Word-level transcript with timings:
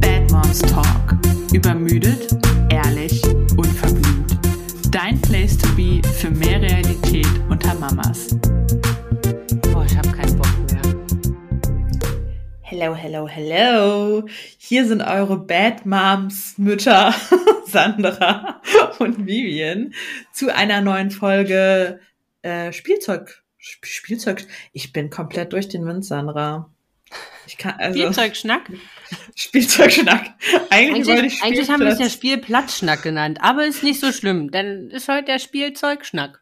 Bad 0.00 0.30
Moms 0.30 0.58
Talk. 0.60 1.16
Übermüdet, 1.54 2.36
ehrlich, 2.68 3.22
unverblümt. 3.56 4.38
Dein 4.90 5.18
Place 5.22 5.56
to 5.56 5.68
be 5.74 6.02
für 6.06 6.28
mehr 6.28 6.60
Realität 6.60 7.26
unter 7.48 7.72
Mamas. 7.76 8.36
Boah, 9.72 9.86
ich 9.86 9.96
habe 9.96 10.10
keinen 10.10 10.36
Bock 10.36 10.52
mehr. 10.70 10.82
Hello, 12.60 12.94
hello, 12.94 13.26
hello. 13.26 14.28
Hier 14.58 14.86
sind 14.86 15.00
eure 15.00 15.38
Bad 15.38 15.86
Moms 15.86 16.58
Mütter 16.58 17.14
Sandra 17.66 18.60
und 18.98 19.24
Vivian 19.26 19.94
zu 20.34 20.54
einer 20.54 20.82
neuen 20.82 21.10
Folge 21.10 22.00
äh, 22.42 22.70
Spielzeug. 22.74 23.41
Sp 23.62 23.86
Spielzeug. 23.86 24.46
Ich 24.72 24.92
bin 24.92 25.08
komplett 25.08 25.52
durch 25.52 25.68
den 25.68 25.86
Wind, 25.86 26.04
Sandra. 26.04 26.68
Ich 27.46 27.56
kann 27.58 27.74
also 27.78 27.98
Spielzeugschnack? 27.98 28.70
Spielzeugschnack. 29.36 30.34
Eigentlich, 30.70 31.08
Eigentlich, 31.08 31.42
eigentlich 31.42 31.70
haben 31.70 31.80
wir 31.80 31.88
es 31.88 31.98
ja 31.98 32.06
Spielplatz- 32.06 32.12
Spielplatzschnack 32.12 33.02
genannt, 33.02 33.38
aber 33.40 33.66
ist 33.66 33.82
nicht 33.82 34.00
so 34.00 34.10
schlimm. 34.12 34.50
Dann 34.50 34.90
ist 34.90 35.08
heute 35.08 35.26
der 35.26 35.38
Spielzeugschnack. 35.38 36.40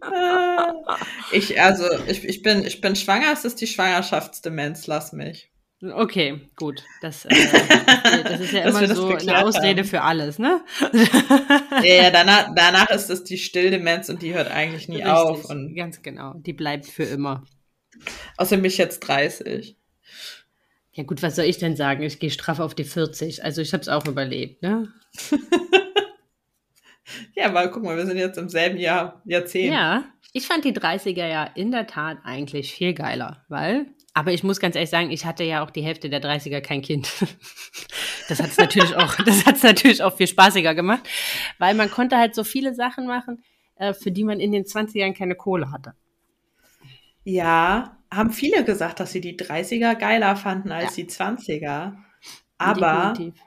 Ah. 0.00 0.98
Ich, 1.30 1.60
also, 1.60 1.84
ich, 2.08 2.24
ich, 2.24 2.42
bin, 2.42 2.66
ich 2.66 2.80
bin 2.80 2.96
schwanger, 2.96 3.32
es 3.32 3.44
ist 3.44 3.60
die 3.60 3.66
Schwangerschaftsdemenz, 3.66 4.86
lass 4.88 5.12
mich. 5.12 5.51
Okay, 5.82 6.48
gut. 6.56 6.84
Das, 7.00 7.24
äh, 7.24 7.34
das 8.22 8.40
ist 8.40 8.52
ja 8.52 8.62
immer 8.68 8.94
so 8.94 9.08
eine 9.08 9.44
Ausrede 9.44 9.82
haben. 9.82 9.88
für 9.88 10.02
alles, 10.02 10.38
ne? 10.38 10.62
Ja, 11.82 12.04
ja 12.04 12.10
danach, 12.10 12.54
danach 12.54 12.90
ist 12.90 13.10
es 13.10 13.24
die 13.24 13.38
Stilldemenz 13.38 14.08
und 14.08 14.22
die 14.22 14.32
hört 14.32 14.50
eigentlich 14.50 14.88
nie 14.88 14.96
Richtig, 14.96 15.12
auf. 15.12 15.44
Und 15.46 15.74
ganz 15.74 16.00
genau. 16.02 16.34
Die 16.34 16.52
bleibt 16.52 16.86
für 16.86 17.04
immer. 17.04 17.44
außerdem 18.36 18.62
bin 18.62 18.70
ich 18.70 18.78
jetzt 18.78 19.00
30. 19.00 19.76
Ja 20.92 21.04
gut, 21.04 21.22
was 21.22 21.36
soll 21.36 21.46
ich 21.46 21.58
denn 21.58 21.74
sagen? 21.74 22.02
Ich 22.02 22.20
gehe 22.20 22.30
straff 22.30 22.60
auf 22.60 22.74
die 22.74 22.84
40. 22.84 23.42
Also 23.42 23.60
ich 23.60 23.72
habe 23.72 23.80
es 23.80 23.88
auch 23.88 24.06
überlebt, 24.06 24.62
ne? 24.62 24.92
Ja, 27.34 27.46
aber 27.46 27.68
guck 27.68 27.82
mal, 27.82 27.96
wir 27.96 28.06
sind 28.06 28.16
jetzt 28.16 28.38
im 28.38 28.48
selben 28.48 28.78
Jahr, 28.78 29.20
Jahrzehnt. 29.24 29.72
Ja, 29.72 30.04
ich 30.32 30.46
fand 30.46 30.64
die 30.64 30.72
30er 30.72 31.26
ja 31.26 31.44
in 31.44 31.70
der 31.70 31.86
Tat 31.86 32.18
eigentlich 32.24 32.72
viel 32.72 32.94
geiler, 32.94 33.44
weil, 33.48 33.86
aber 34.14 34.32
ich 34.32 34.44
muss 34.44 34.60
ganz 34.60 34.76
ehrlich 34.76 34.90
sagen, 34.90 35.10
ich 35.10 35.24
hatte 35.24 35.44
ja 35.44 35.64
auch 35.64 35.70
die 35.70 35.82
Hälfte 35.82 36.10
der 36.10 36.22
30er 36.22 36.60
kein 36.60 36.82
Kind. 36.82 37.10
Das 38.28 38.40
hat 38.40 38.50
es 38.50 38.56
natürlich 38.56 38.94
auch, 38.94 39.16
das 39.16 39.44
hat's 39.44 39.64
natürlich 39.64 40.02
auch 40.02 40.16
viel 40.16 40.28
spaßiger 40.28 40.74
gemacht, 40.76 41.06
weil 41.58 41.74
man 41.74 41.90
konnte 41.90 42.16
halt 42.16 42.36
so 42.36 42.44
viele 42.44 42.72
Sachen 42.72 43.06
machen, 43.06 43.42
äh, 43.74 43.92
für 43.92 44.12
die 44.12 44.22
man 44.22 44.38
in 44.38 44.52
den 44.52 44.64
20ern 44.64 45.12
keine 45.12 45.34
Kohle 45.34 45.72
hatte. 45.72 45.94
Ja, 47.24 47.98
haben 48.10 48.30
viele 48.30 48.64
gesagt, 48.64 49.00
dass 49.00 49.12
sie 49.12 49.20
die 49.20 49.36
30er 49.36 49.96
geiler 49.96 50.36
fanden 50.36 50.70
als 50.70 50.94
die 50.94 51.06
20er. 51.06 51.94
Aber 52.58 53.12
Definitiv. 53.16 53.42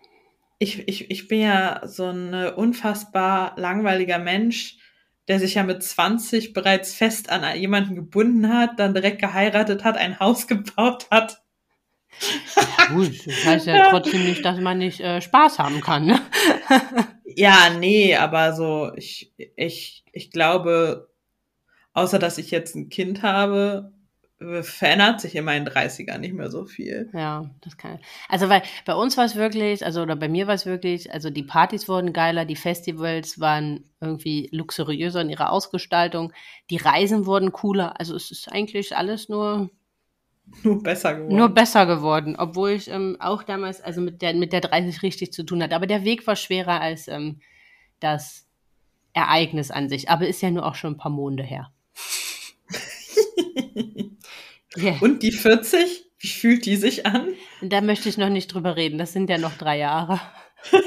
ich, 0.60 0.88
ich, 0.88 1.10
ich 1.10 1.28
bin 1.30 1.42
ja 1.42 1.82
so 1.86 2.10
ein 2.10 2.34
unfassbar 2.54 3.54
langweiliger 3.58 4.20
Mensch, 4.20 4.78
der 5.28 5.40
sich 5.40 5.56
ja 5.56 5.64
mit 5.64 5.82
20 5.84 6.54
bereits 6.54 6.94
fest 6.94 7.30
an 7.30 7.60
jemanden 7.60 7.96
gebunden 7.96 8.54
hat, 8.54 8.80
dann 8.80 8.94
direkt 8.94 9.22
geheiratet 9.22 9.84
hat, 9.84 9.98
ein 9.98 10.20
Haus 10.20 10.48
gebaut 10.48 11.08
hat. 11.12 11.42
Gut, 12.90 13.28
das 13.28 13.46
heißt 13.46 13.68
ja 13.68 13.90
trotzdem 13.90 14.24
nicht, 14.24 14.46
dass 14.46 14.60
man 14.60 14.78
nicht 14.78 15.02
äh, 15.02 15.20
Spaß 15.22 15.60
haben 15.60 15.82
kann, 15.82 16.06
ne? 16.06 16.22
Ja, 17.38 17.70
nee, 17.78 18.16
aber 18.16 18.54
so, 18.54 18.94
ich, 18.96 19.34
ich, 19.58 20.06
ich 20.14 20.32
glaube, 20.32 21.10
außer 21.92 22.18
dass 22.18 22.38
ich 22.38 22.50
jetzt 22.50 22.76
ein 22.76 22.88
Kind 22.88 23.24
habe, 23.24 23.92
verändert 24.64 25.22
sich 25.22 25.36
in 25.36 25.46
meinen 25.46 25.66
30ern 25.66 26.18
nicht 26.18 26.34
mehr 26.34 26.50
so 26.52 26.66
viel. 26.66 27.10
Ja, 27.14 27.50
das 27.62 27.78
kann. 27.78 28.00
Also 28.28 28.50
weil 28.50 28.62
bei 28.86 28.94
uns 28.94 29.16
war 29.18 29.24
es 29.26 29.36
wirklich, 29.36 29.86
also 29.86 30.02
oder 30.02 30.16
bei 30.18 30.28
mir 30.28 30.46
war 30.48 30.56
es 30.56 30.66
wirklich, 30.66 31.12
also 31.14 31.30
die 31.30 31.44
Partys 31.44 31.88
wurden 31.88 32.12
geiler, 32.12 32.44
die 32.46 32.58
Festivals 32.58 33.40
waren 33.40 33.86
irgendwie 34.02 34.50
luxuriöser 34.52 35.22
in 35.22 35.30
ihrer 35.30 35.52
Ausgestaltung, 35.52 36.34
die 36.70 36.78
Reisen 36.78 37.26
wurden 37.26 37.54
cooler. 37.54 37.98
Also 38.00 38.16
es 38.16 38.30
ist 38.30 38.52
eigentlich 38.52 38.96
alles 38.96 39.30
nur 39.30 39.70
Nur 40.64 40.84
besser 40.84 41.16
geworden. 41.16 41.36
nur 41.38 41.50
besser 41.50 41.86
geworden, 41.86 42.36
obwohl 42.38 42.72
ich 42.72 42.90
ähm, 42.90 43.16
auch 43.20 43.42
damals 43.44 43.80
also 43.82 44.02
mit 44.02 44.22
der 44.22 44.34
mit 44.34 44.52
der 44.52 44.62
30 44.62 45.02
richtig 45.02 45.32
zu 45.32 45.44
tun 45.44 45.64
hatte. 45.64 45.76
Aber 45.76 45.88
der 45.88 46.04
Weg 46.04 46.28
war 46.28 46.36
schwerer 46.36 46.82
als 46.82 47.08
ähm, 47.08 47.40
das 48.02 48.46
Ereignis 49.14 49.72
an 49.72 49.88
sich. 49.88 50.10
Aber 50.10 50.28
ist 50.28 50.42
ja 50.42 50.52
nur 50.52 50.66
auch 50.66 50.76
schon 50.76 50.96
ein 50.96 50.98
paar 50.98 51.12
Monde 51.12 51.44
her. 51.44 51.72
Yeah. 54.78 54.98
Und 55.00 55.24
die 55.24 55.32
40? 55.32 56.04
Wie 56.20 56.28
fühlt 56.28 56.66
die 56.66 56.76
sich 56.76 57.06
an? 57.06 57.30
Da 57.62 57.80
möchte 57.80 58.10
ich 58.10 58.18
noch 58.18 58.28
nicht 58.28 58.48
drüber 58.54 58.76
reden. 58.76 58.98
Das 58.98 59.14
sind 59.14 59.30
ja 59.30 59.38
noch 59.38 59.54
drei 59.58 59.78
Jahre. 59.78 60.20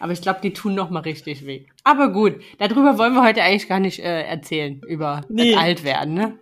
Aber 0.00 0.12
ich 0.12 0.20
glaube, 0.20 0.40
die 0.42 0.52
tun 0.52 0.74
noch 0.74 0.90
mal 0.90 1.00
richtig 1.00 1.46
weh. 1.46 1.66
Aber 1.84 2.12
gut, 2.12 2.40
darüber 2.58 2.98
wollen 2.98 3.14
wir 3.14 3.22
heute 3.22 3.42
eigentlich 3.44 3.68
gar 3.68 3.78
nicht 3.78 4.00
äh, 4.00 4.22
erzählen, 4.22 4.80
über 4.88 5.20
Nee. 5.28 5.52
das 5.52 5.62
Altwerden, 5.62 6.14
ne? 6.14 6.38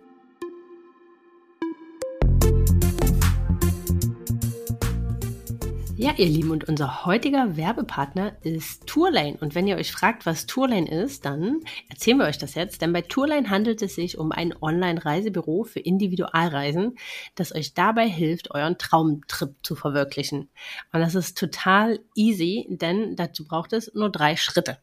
Ja, 6.03 6.15
ihr 6.17 6.25
Lieben, 6.25 6.49
und 6.49 6.67
unser 6.67 7.05
heutiger 7.05 7.57
Werbepartner 7.57 8.35
ist 8.41 8.87
Tourlane. 8.87 9.37
Und 9.39 9.53
wenn 9.53 9.67
ihr 9.67 9.75
euch 9.75 9.91
fragt, 9.91 10.25
was 10.25 10.47
Tourlane 10.47 10.89
ist, 10.89 11.25
dann 11.25 11.59
erzählen 11.89 12.17
wir 12.17 12.25
euch 12.25 12.39
das 12.39 12.55
jetzt. 12.55 12.81
Denn 12.81 12.91
bei 12.91 13.03
Tourlane 13.03 13.51
handelt 13.51 13.83
es 13.83 13.93
sich 13.93 14.17
um 14.17 14.31
ein 14.31 14.51
Online-Reisebüro 14.59 15.63
für 15.63 15.79
Individualreisen, 15.79 16.95
das 17.35 17.53
euch 17.53 17.75
dabei 17.75 18.09
hilft, 18.09 18.49
euren 18.49 18.79
Traumtrip 18.79 19.53
zu 19.61 19.75
verwirklichen. 19.75 20.49
Und 20.91 21.01
das 21.01 21.13
ist 21.13 21.37
total 21.37 21.99
easy, 22.15 22.65
denn 22.67 23.15
dazu 23.15 23.45
braucht 23.45 23.71
es 23.71 23.93
nur 23.93 24.09
drei 24.09 24.35
Schritte. 24.37 24.79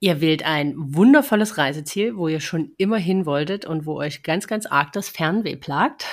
Ihr 0.00 0.20
wählt 0.20 0.44
ein 0.44 0.74
wundervolles 0.76 1.56
Reiseziel, 1.56 2.16
wo 2.16 2.26
ihr 2.26 2.40
schon 2.40 2.72
immer 2.78 2.98
hin 2.98 3.26
wolltet 3.26 3.64
und 3.64 3.86
wo 3.86 3.96
euch 3.96 4.24
ganz, 4.24 4.48
ganz 4.48 4.66
arg 4.66 4.90
das 4.90 5.08
Fernweh 5.08 5.54
plagt. 5.54 6.04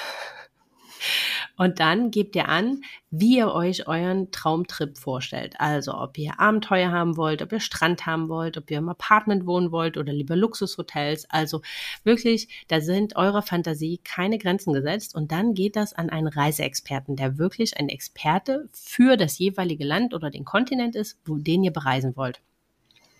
Und 1.57 1.79
dann 1.79 2.11
gebt 2.11 2.35
ihr 2.35 2.49
an, 2.49 2.81
wie 3.11 3.37
ihr 3.37 3.51
euch 3.51 3.87
euren 3.87 4.31
Traumtrip 4.31 4.97
vorstellt. 4.97 5.55
Also 5.57 5.93
ob 5.93 6.17
ihr 6.17 6.39
Abenteuer 6.39 6.91
haben 6.91 7.15
wollt, 7.15 7.41
ob 7.41 7.51
ihr 7.51 7.59
Strand 7.59 8.05
haben 8.05 8.27
wollt, 8.27 8.57
ob 8.57 8.69
ihr 8.69 8.79
im 8.79 8.89
Apartment 8.89 9.45
wohnen 9.45 9.71
wollt 9.71 9.97
oder 9.97 10.11
lieber 10.11 10.35
Luxushotels. 10.35 11.29
Also 11.29 11.61
wirklich, 12.03 12.65
da 12.67 12.81
sind 12.81 13.15
eurer 13.15 13.41
Fantasie 13.41 13.99
keine 14.03 14.37
Grenzen 14.37 14.73
gesetzt. 14.73 15.15
Und 15.15 15.31
dann 15.31 15.53
geht 15.53 15.75
das 15.75 15.93
an 15.93 16.09
einen 16.09 16.27
Reiseexperten, 16.27 17.15
der 17.15 17.37
wirklich 17.37 17.77
ein 17.77 17.89
Experte 17.89 18.67
für 18.73 19.15
das 19.15 19.39
jeweilige 19.39 19.85
Land 19.85 20.13
oder 20.13 20.29
den 20.29 20.45
Kontinent 20.45 20.95
ist, 20.95 21.17
wo 21.25 21.37
den 21.37 21.63
ihr 21.63 21.71
bereisen 21.71 22.15
wollt. 22.17 22.41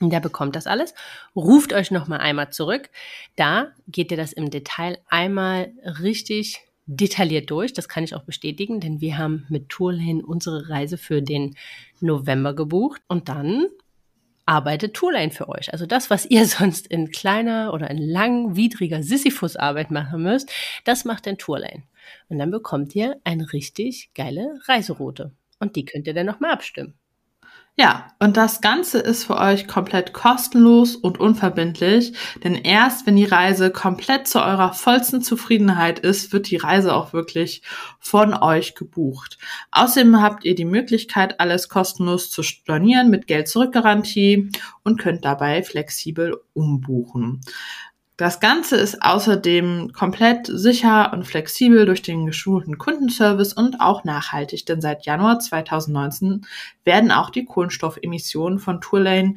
Und 0.01 0.09
der 0.09 0.19
bekommt 0.19 0.57
das 0.57 0.67
alles, 0.67 0.93
ruft 1.35 1.71
euch 1.71 1.89
nochmal 1.89 2.19
einmal 2.19 2.51
zurück. 2.51 2.89
Da 3.37 3.71
geht 3.87 4.11
ihr 4.11 4.17
das 4.17 4.33
im 4.33 4.49
Detail 4.49 4.99
einmal 5.07 5.71
richtig 6.01 6.64
detailliert 6.85 7.49
durch. 7.49 7.73
Das 7.73 7.89
kann 7.89 8.03
ich 8.03 8.15
auch 8.15 8.23
bestätigen, 8.23 8.79
denn 8.79 9.01
wir 9.01 9.17
haben 9.17 9.45
mit 9.49 9.69
Tourlane 9.69 10.23
unsere 10.25 10.69
Reise 10.69 10.97
für 10.97 11.21
den 11.21 11.55
November 11.99 12.53
gebucht 12.53 13.01
und 13.07 13.29
dann 13.29 13.67
arbeitet 14.45 14.93
Tourlane 14.93 15.31
für 15.31 15.49
euch. 15.49 15.73
Also 15.73 15.85
das, 15.85 16.09
was 16.09 16.25
ihr 16.25 16.45
sonst 16.45 16.87
in 16.87 17.11
kleiner 17.11 17.73
oder 17.73 17.89
in 17.89 17.97
langwidriger 17.97 19.01
Sisyphus-Arbeit 19.03 19.91
machen 19.91 20.23
müsst, 20.23 20.51
das 20.83 21.05
macht 21.05 21.25
dann 21.25 21.37
Tourlane. 21.37 21.83
Und 22.29 22.37
dann 22.37 22.51
bekommt 22.51 22.95
ihr 22.95 23.19
eine 23.23 23.51
richtig 23.51 24.11
geile 24.13 24.59
Reiseroute. 24.65 25.31
Und 25.59 25.75
die 25.75 25.85
könnt 25.85 26.05
ihr 26.05 26.13
dann 26.13 26.27
nochmal 26.27 26.51
abstimmen. 26.51 26.93
Ja, 27.77 28.07
und 28.19 28.37
das 28.37 28.61
Ganze 28.61 28.99
ist 28.99 29.25
für 29.25 29.37
euch 29.37 29.67
komplett 29.67 30.13
kostenlos 30.13 30.95
und 30.95 31.19
unverbindlich, 31.19 32.13
denn 32.41 32.55
erst 32.55 33.05
wenn 33.05 33.17
die 33.17 33.25
Reise 33.25 33.69
komplett 33.69 34.29
zu 34.29 34.39
eurer 34.39 34.71
vollsten 34.71 35.21
Zufriedenheit 35.21 35.99
ist, 35.99 36.31
wird 36.31 36.49
die 36.49 36.55
Reise 36.55 36.95
auch 36.95 37.11
wirklich 37.11 37.63
von 37.99 38.33
euch 38.33 38.75
gebucht. 38.75 39.37
Außerdem 39.71 40.21
habt 40.21 40.45
ihr 40.45 40.55
die 40.55 40.63
Möglichkeit, 40.63 41.41
alles 41.41 41.67
kostenlos 41.67 42.29
zu 42.29 42.43
stornieren 42.43 43.09
mit 43.09 43.27
Geld-Zurück-Garantie 43.27 44.51
und 44.83 44.97
könnt 44.97 45.25
dabei 45.25 45.61
flexibel 45.61 46.41
umbuchen. 46.53 47.41
Das 48.17 48.39
Ganze 48.39 48.77
ist 48.77 49.01
außerdem 49.01 49.91
komplett 49.91 50.47
sicher 50.47 51.11
und 51.11 51.25
flexibel 51.25 51.85
durch 51.85 52.01
den 52.01 52.25
geschulten 52.25 52.77
Kundenservice 52.77 53.51
und 53.51 53.81
auch 53.81 54.05
nachhaltig, 54.05 54.65
denn 54.65 54.79
seit 54.79 55.05
Januar 55.05 55.39
2019 55.39 56.45
werden 56.85 57.11
auch 57.11 57.29
die 57.29 57.43
Kohlenstoffemissionen 57.43 58.59
von 58.59 58.79
Tourlane 58.79 59.35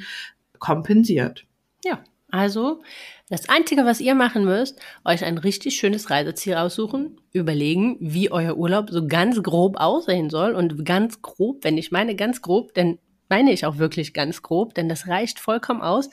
kompensiert. 0.61 1.45
Ja, 1.85 1.99
also 2.31 2.83
das 3.29 3.49
Einzige, 3.49 3.85
was 3.85 4.01
ihr 4.01 4.15
machen 4.15 4.45
müsst, 4.45 4.79
euch 5.05 5.25
ein 5.25 5.39
richtig 5.39 5.75
schönes 5.75 6.09
Reiseziel 6.11 6.55
raussuchen, 6.55 7.21
überlegen, 7.33 7.97
wie 7.99 8.31
euer 8.31 8.57
Urlaub 8.57 8.91
so 8.91 9.07
ganz 9.09 9.43
grob 9.43 9.77
aussehen 9.77 10.31
soll 10.31 10.55
und 10.55 10.85
ganz 10.85 11.21
grob, 11.21 11.65
wenn 11.65 11.79
ich 11.79 11.91
meine 11.91 12.15
ganz 12.15 12.43
grob, 12.43 12.75
denn 12.75 12.99
meine 13.29 13.53
ich 13.53 13.67
auch 13.67 13.79
wirklich 13.79 14.15
ganz 14.15 14.43
grob, 14.43 14.75
denn 14.75 14.89
das 14.89 15.09
reicht 15.09 15.41
vollkommen 15.41 15.83
aus. 15.83 16.11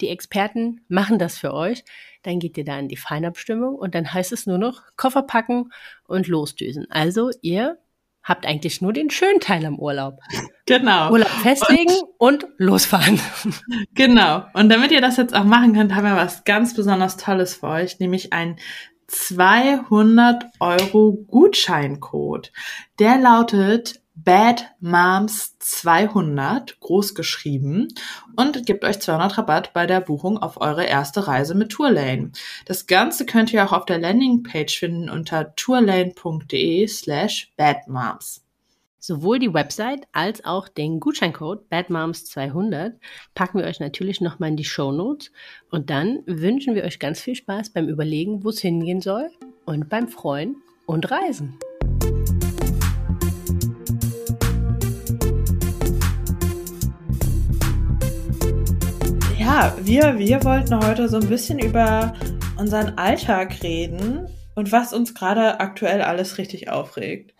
Die 0.00 0.08
Experten 0.08 0.80
machen 0.88 1.18
das 1.18 1.38
für 1.38 1.54
euch. 1.54 1.84
Dann 2.22 2.38
geht 2.38 2.56
ihr 2.56 2.64
da 2.64 2.78
in 2.78 2.88
die 2.88 2.96
Feinabstimmung 2.96 3.74
und 3.76 3.94
dann 3.94 4.12
heißt 4.12 4.32
es 4.32 4.46
nur 4.46 4.58
noch 4.58 4.82
Koffer 4.96 5.22
packen 5.22 5.70
und 6.06 6.26
losdüsen. 6.26 6.86
Also 6.90 7.30
ihr 7.42 7.78
habt 8.22 8.46
eigentlich 8.46 8.80
nur 8.80 8.92
den 8.92 9.10
schönen 9.10 9.40
Teil 9.40 9.64
am 9.66 9.78
Urlaub. 9.78 10.18
Genau. 10.66 11.10
Urlaub 11.10 11.28
festlegen 11.28 11.92
und, 12.16 12.44
und, 12.44 12.46
losfahren. 12.56 13.20
Genau. 13.94 14.44
Und 14.54 14.70
damit 14.70 14.92
ihr 14.92 15.02
das 15.02 15.18
jetzt 15.18 15.34
auch 15.34 15.44
machen 15.44 15.74
könnt, 15.74 15.94
haben 15.94 16.06
wir 16.06 16.16
was 16.16 16.44
ganz 16.44 16.74
besonders 16.74 17.18
Tolles 17.18 17.56
für 17.56 17.68
euch, 17.68 18.00
nämlich 18.00 18.32
ein 18.32 18.56
200 19.08 20.46
Euro 20.60 21.12
Gutscheincode. 21.26 22.50
Der 22.98 23.18
lautet 23.18 24.00
Bad 24.16 24.70
Moms 24.80 25.58
200 25.58 26.78
groß 26.78 27.14
geschrieben 27.14 27.88
und 28.36 28.64
gibt 28.64 28.84
euch 28.84 29.00
200 29.00 29.38
Rabatt 29.38 29.72
bei 29.72 29.86
der 29.86 30.00
Buchung 30.00 30.38
auf 30.38 30.60
eure 30.60 30.84
erste 30.84 31.26
Reise 31.26 31.54
mit 31.54 31.72
Tourlane. 31.72 32.30
Das 32.64 32.86
Ganze 32.86 33.26
könnt 33.26 33.52
ihr 33.52 33.64
auch 33.64 33.72
auf 33.72 33.86
der 33.86 33.98
Landingpage 33.98 34.78
finden 34.78 35.10
unter 35.10 35.54
tourlane.de 35.56 36.86
slash 36.86 37.52
badmoms. 37.56 38.44
Sowohl 39.00 39.38
die 39.38 39.52
Website 39.52 40.06
als 40.12 40.44
auch 40.46 40.68
den 40.68 40.98
Gutscheincode 40.98 41.66
BadMoms200 41.70 42.94
packen 43.34 43.58
wir 43.58 43.66
euch 43.66 43.78
natürlich 43.78 44.22
nochmal 44.22 44.48
in 44.48 44.56
die 44.56 44.64
Show 44.64 44.92
Notes 44.92 45.30
und 45.70 45.90
dann 45.90 46.22
wünschen 46.24 46.74
wir 46.74 46.84
euch 46.84 46.98
ganz 46.98 47.20
viel 47.20 47.34
Spaß 47.34 47.70
beim 47.70 47.88
Überlegen, 47.88 48.44
wo 48.44 48.48
es 48.48 48.60
hingehen 48.60 49.02
soll 49.02 49.28
und 49.66 49.90
beim 49.90 50.08
Freuen 50.08 50.56
und 50.86 51.10
Reisen. 51.10 51.58
Ja, 59.56 59.72
wir, 59.80 60.18
wir 60.18 60.42
wollten 60.42 60.84
heute 60.84 61.08
so 61.08 61.16
ein 61.16 61.28
bisschen 61.28 61.60
über 61.60 62.14
unseren 62.58 62.98
Alltag 62.98 63.62
reden 63.62 64.26
und 64.56 64.72
was 64.72 64.92
uns 64.92 65.14
gerade 65.14 65.60
aktuell 65.60 66.02
alles 66.02 66.38
richtig 66.38 66.70
aufregt. 66.70 67.34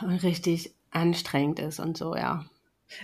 Und 0.00 0.24
richtig 0.24 0.74
anstrengend 0.90 1.60
ist 1.60 1.78
und 1.78 1.96
so, 1.96 2.16
ja. 2.16 2.44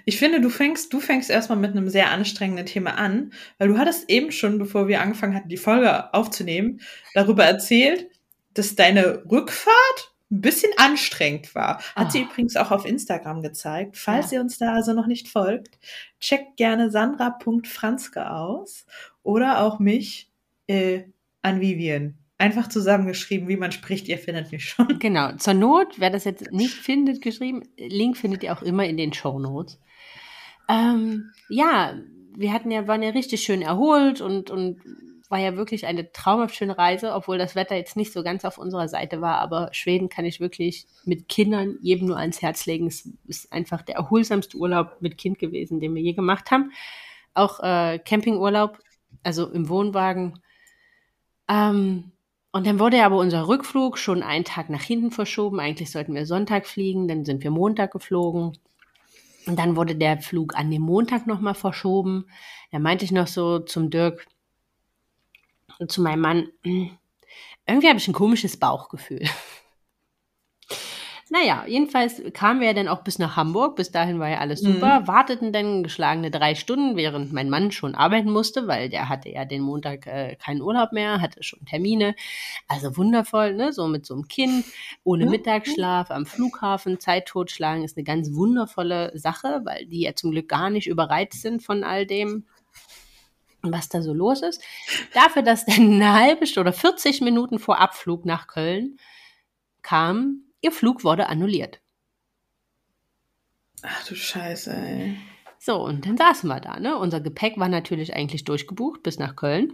Ich 0.05 0.19
finde, 0.19 0.41
du 0.41 0.51
fängst, 0.51 0.93
du 0.93 0.99
fängst 0.99 1.31
erstmal 1.31 1.57
mit 1.57 1.71
einem 1.71 1.89
sehr 1.89 2.11
anstrengenden 2.11 2.67
Thema 2.67 2.99
an, 2.99 3.33
weil 3.59 3.69
du 3.69 3.79
hattest 3.79 4.11
eben 4.11 4.33
schon, 4.33 4.59
bevor 4.59 4.89
wir 4.89 5.03
angefangen 5.03 5.37
hatten, 5.37 5.49
die 5.49 5.57
Folge 5.57 6.13
aufzunehmen, 6.13 6.81
darüber 7.15 7.45
erzählt, 7.45 8.09
dass 8.55 8.75
deine 8.75 9.23
Rückfahrt 9.31 10.17
ein 10.31 10.41
bisschen 10.41 10.73
anstrengend 10.77 11.55
war. 11.55 11.81
Hat 11.97 12.09
oh. 12.09 12.11
sie 12.11 12.23
übrigens 12.23 12.57
auch 12.57 12.71
auf 12.71 12.85
Instagram 12.85 13.43
gezeigt. 13.43 13.97
Falls 13.97 14.31
ja. 14.31 14.39
ihr 14.39 14.43
uns 14.43 14.59
da 14.59 14.75
also 14.75 14.93
noch 14.93 15.07
nicht 15.07 15.29
folgt, 15.29 15.79
checkt 16.21 16.57
gerne 16.57 16.91
sandra.franzke 16.91 18.31
aus 18.31 18.87
oder 19.23 19.63
auch 19.63 19.79
mich 19.79 20.31
äh, 20.67 21.05
an 21.43 21.61
Vivian. 21.61 22.19
Einfach 22.37 22.69
zusammengeschrieben, 22.69 23.49
wie 23.49 23.57
man 23.57 23.73
spricht, 23.73 24.07
ihr 24.07 24.19
findet 24.19 24.53
mich 24.53 24.65
schon. 24.65 24.87
Genau. 25.01 25.33
Zur 25.37 25.55
Not, 25.55 25.99
wer 25.99 26.11
das 26.11 26.25
jetzt 26.25 26.53
nicht 26.53 26.75
findet, 26.75 27.21
geschrieben, 27.21 27.65
Link 27.77 28.17
findet 28.17 28.45
ihr 28.45 28.53
auch 28.53 28.63
immer 28.63 28.85
in 28.85 28.97
den 28.97 29.13
Show 29.13 29.39
Notes. 29.39 29.81
Ähm, 30.69 31.33
ja, 31.49 31.95
wir 32.37 32.53
hatten 32.53 32.71
ja, 32.71 32.87
waren 32.87 33.03
ja 33.03 33.11
richtig 33.11 33.43
schön 33.43 33.63
erholt 33.63 34.21
und, 34.21 34.51
und 34.51 34.81
war 35.29 35.39
ja 35.39 35.57
wirklich 35.57 35.87
eine 35.87 36.11
traumhaft 36.13 36.55
schöne 36.55 36.79
Reise, 36.79 37.13
obwohl 37.13 37.37
das 37.37 37.55
Wetter 37.55 37.77
jetzt 37.77 37.97
nicht 37.97 38.13
so 38.13 38.23
ganz 38.23 38.45
auf 38.45 38.57
unserer 38.57 38.89
Seite 38.89 39.21
war. 39.21 39.39
Aber 39.39 39.69
Schweden 39.73 40.09
kann 40.09 40.25
ich 40.25 40.41
wirklich 40.41 40.87
mit 41.05 41.29
Kindern 41.29 41.77
jedem 41.83 42.09
nur 42.09 42.19
ans 42.19 42.41
Herz 42.41 42.65
legen. 42.67 42.87
Es 42.87 43.09
ist 43.27 43.53
einfach 43.53 43.83
der 43.83 43.97
erholsamste 43.97 44.57
Urlaub 44.57 44.97
mit 45.01 45.19
Kind 45.19 45.39
gewesen, 45.39 45.81
den 45.81 45.95
wir 45.95 46.03
je 46.03 46.15
gemacht 46.15 46.51
haben. 46.51 46.73
Auch 47.35 47.61
äh, 47.61 47.99
Campingurlaub, 47.99 48.79
also 49.23 49.49
im 49.51 49.69
Wohnwagen. 49.69 50.41
Ähm, 51.49 52.13
und 52.51 52.67
dann 52.67 52.79
wurde 52.79 53.05
aber 53.05 53.19
unser 53.19 53.47
Rückflug 53.47 53.99
schon 53.99 54.23
einen 54.23 54.45
Tag 54.45 54.71
nach 54.71 54.83
hinten 54.83 55.11
verschoben. 55.11 55.61
Eigentlich 55.61 55.91
sollten 55.91 56.15
wir 56.15 56.25
Sonntag 56.25 56.67
fliegen, 56.67 57.07
dann 57.07 57.27
sind 57.27 57.45
wir 57.45 57.51
Montag 57.51 57.93
geflogen. 57.93 58.57
Und 59.47 59.59
dann 59.59 59.77
wurde 59.77 59.95
der 59.95 60.19
Flug 60.19 60.57
an 60.57 60.71
den 60.71 60.83
Montag 60.83 61.27
nochmal 61.27 61.55
verschoben. 61.55 62.27
Da 62.71 62.79
meinte 62.79 63.05
ich 63.05 63.13
noch 63.13 63.27
so 63.27 63.59
zum 63.59 63.91
Dirk, 63.91 64.27
zu 65.87 66.03
meinem 66.03 66.21
Mann, 66.21 66.49
hm, 66.65 66.91
irgendwie 67.67 67.89
habe 67.89 67.99
ich 67.99 68.09
ein 68.09 68.15
komisches 68.15 68.57
Bauchgefühl. 68.57 69.23
Naja, 71.31 71.65
jedenfalls 71.67 72.23
kamen 72.33 72.61
wir 72.61 72.69
ja 72.69 72.73
dann 72.73 72.89
auch 72.89 73.05
bis 73.05 73.19
nach 73.19 73.37
Hamburg. 73.37 73.77
Bis 73.77 73.91
dahin 73.91 74.19
war 74.19 74.31
ja 74.31 74.39
alles 74.39 74.61
super. 74.61 75.01
Mhm. 75.01 75.09
Warteten 75.09 75.53
dann 75.53 75.83
geschlagene 75.83 76.31
drei 76.31 76.55
Stunden, 76.55 76.97
während 76.97 77.35
mein 77.35 77.51
Mann 77.51 77.71
schon 77.71 77.95
arbeiten 77.95 78.31
musste, 78.31 78.67
weil 78.67 78.89
der 78.89 79.11
hatte 79.11 79.29
ja 79.29 79.45
den 79.45 79.61
Montag 79.61 80.07
äh, 80.07 80.37
keinen 80.37 80.63
Urlaub 80.63 80.93
mehr, 80.93 81.21
hatte 81.21 81.43
schon 81.43 81.67
Termine. 81.67 82.15
Also 82.67 82.97
wundervoll, 82.97 83.55
ne? 83.55 83.75
So 83.75 83.89
mit 83.89 84.07
so 84.07 84.15
einem 84.15 84.27
Kind, 84.29 84.65
ohne 85.05 85.27
mhm. 85.27 85.33
Mittagsschlaf, 85.33 86.11
am 86.11 86.25
Flughafen, 86.25 86.99
Zeit 86.99 87.27
totschlagen, 87.27 87.85
ist 87.85 87.99
eine 87.99 88.05
ganz 88.05 88.33
wundervolle 88.33 89.13
Sache, 89.15 89.61
weil 89.65 89.85
die 89.85 90.01
ja 90.01 90.15
zum 90.15 90.31
Glück 90.31 90.49
gar 90.49 90.71
nicht 90.71 90.87
überreizt 90.87 91.43
sind 91.43 91.63
von 91.63 91.85
all 91.85 92.07
dem 92.07 92.47
was 93.63 93.89
da 93.89 94.03
so 94.03 94.13
los 94.13 94.43
ist. 94.43 94.63
Dafür, 95.15 95.43
dass 95.43 95.67
dann 95.67 95.93
eine 95.95 96.13
halbe 96.13 96.47
Stunde 96.47 96.71
oder 96.71 96.79
40 96.79 97.21
Minuten 97.21 97.59
vor 97.59 97.81
Abflug 97.81 98.25
nach 98.25 98.47
Köln 98.47 98.99
kam, 99.83 100.43
ihr 100.61 100.73
Flug 100.73 101.05
wurde 101.05 101.29
annulliert. 101.29 101.81
Ach 103.83 104.07
du 104.07 104.15
Scheiße, 104.15 104.73
ey. 104.73 105.19
So, 105.59 105.85
und 105.85 106.07
dann 106.07 106.17
saßen 106.17 106.49
wir 106.49 106.61
da, 106.61 106.79
ne? 106.79 106.97
Unser 106.97 107.21
Gepäck 107.21 107.59
war 107.59 107.69
natürlich 107.69 108.15
eigentlich 108.15 108.45
durchgebucht 108.45 109.03
bis 109.03 109.19
nach 109.19 109.37
Köln. 109.37 109.73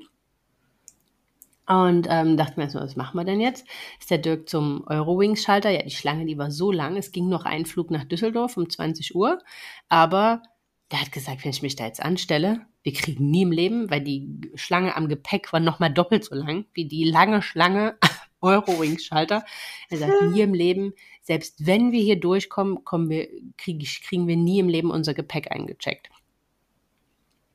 Und 1.67 2.07
ähm, 2.11 2.37
dachten 2.37 2.61
wir 2.61 2.69
so, 2.69 2.79
was 2.79 2.97
machen 2.97 3.19
wir 3.19 3.25
denn 3.25 3.41
jetzt? 3.41 3.67
Ist 3.99 4.11
der 4.11 4.19
Dirk 4.19 4.49
zum 4.49 4.87
Eurowings-Schalter? 4.87 5.71
Ja, 5.71 5.83
die 5.83 5.91
Schlange, 5.91 6.27
die 6.27 6.37
war 6.37 6.51
so 6.51 6.71
lang. 6.71 6.97
Es 6.97 7.11
ging 7.11 7.29
noch 7.29 7.47
ein 7.47 7.65
Flug 7.65 7.91
nach 7.91 8.05
Düsseldorf 8.05 8.57
um 8.59 8.69
20 8.69 9.15
Uhr. 9.15 9.43
Aber 9.89 10.43
der 10.91 11.01
hat 11.01 11.13
gesagt, 11.13 11.45
wenn 11.45 11.51
ich 11.51 11.63
mich 11.63 11.77
da 11.77 11.87
jetzt 11.87 12.03
anstelle, 12.03 12.67
wir 12.85 12.93
kriegen 12.93 13.31
nie 13.31 13.43
im 13.43 13.51
Leben, 13.51 13.91
weil 13.91 14.03
die 14.03 14.53
Schlange 14.55 14.95
am 14.95 15.09
Gepäck 15.09 15.53
war 15.53 15.61
nochmal 15.61 15.93
doppelt 15.93 16.25
so 16.25 16.35
lang 16.35 16.67
wie 16.75 16.85
die 16.85 17.05
lange 17.05 17.43
Schlange 17.43 17.97
Eurowings-Schalter. 18.43 19.45
Er 19.89 19.99
sagt, 19.99 20.23
nie 20.31 20.43
im 20.43 20.55
Leben, 20.55 20.93
selbst 21.23 21.67
wenn 21.67 21.93
wir 21.93 22.03
hier 22.03 22.21
durchkommen, 22.21 22.85
kommen 22.85 23.09
wir, 23.09 23.27
krieg, 23.57 23.83
kriegen 24.05 24.29
wir 24.29 24.37
nie 24.37 24.59
im 24.59 24.69
Leben 24.69 24.91
unser 24.91 25.15
Gepäck 25.15 25.51
eingecheckt. 25.51 26.11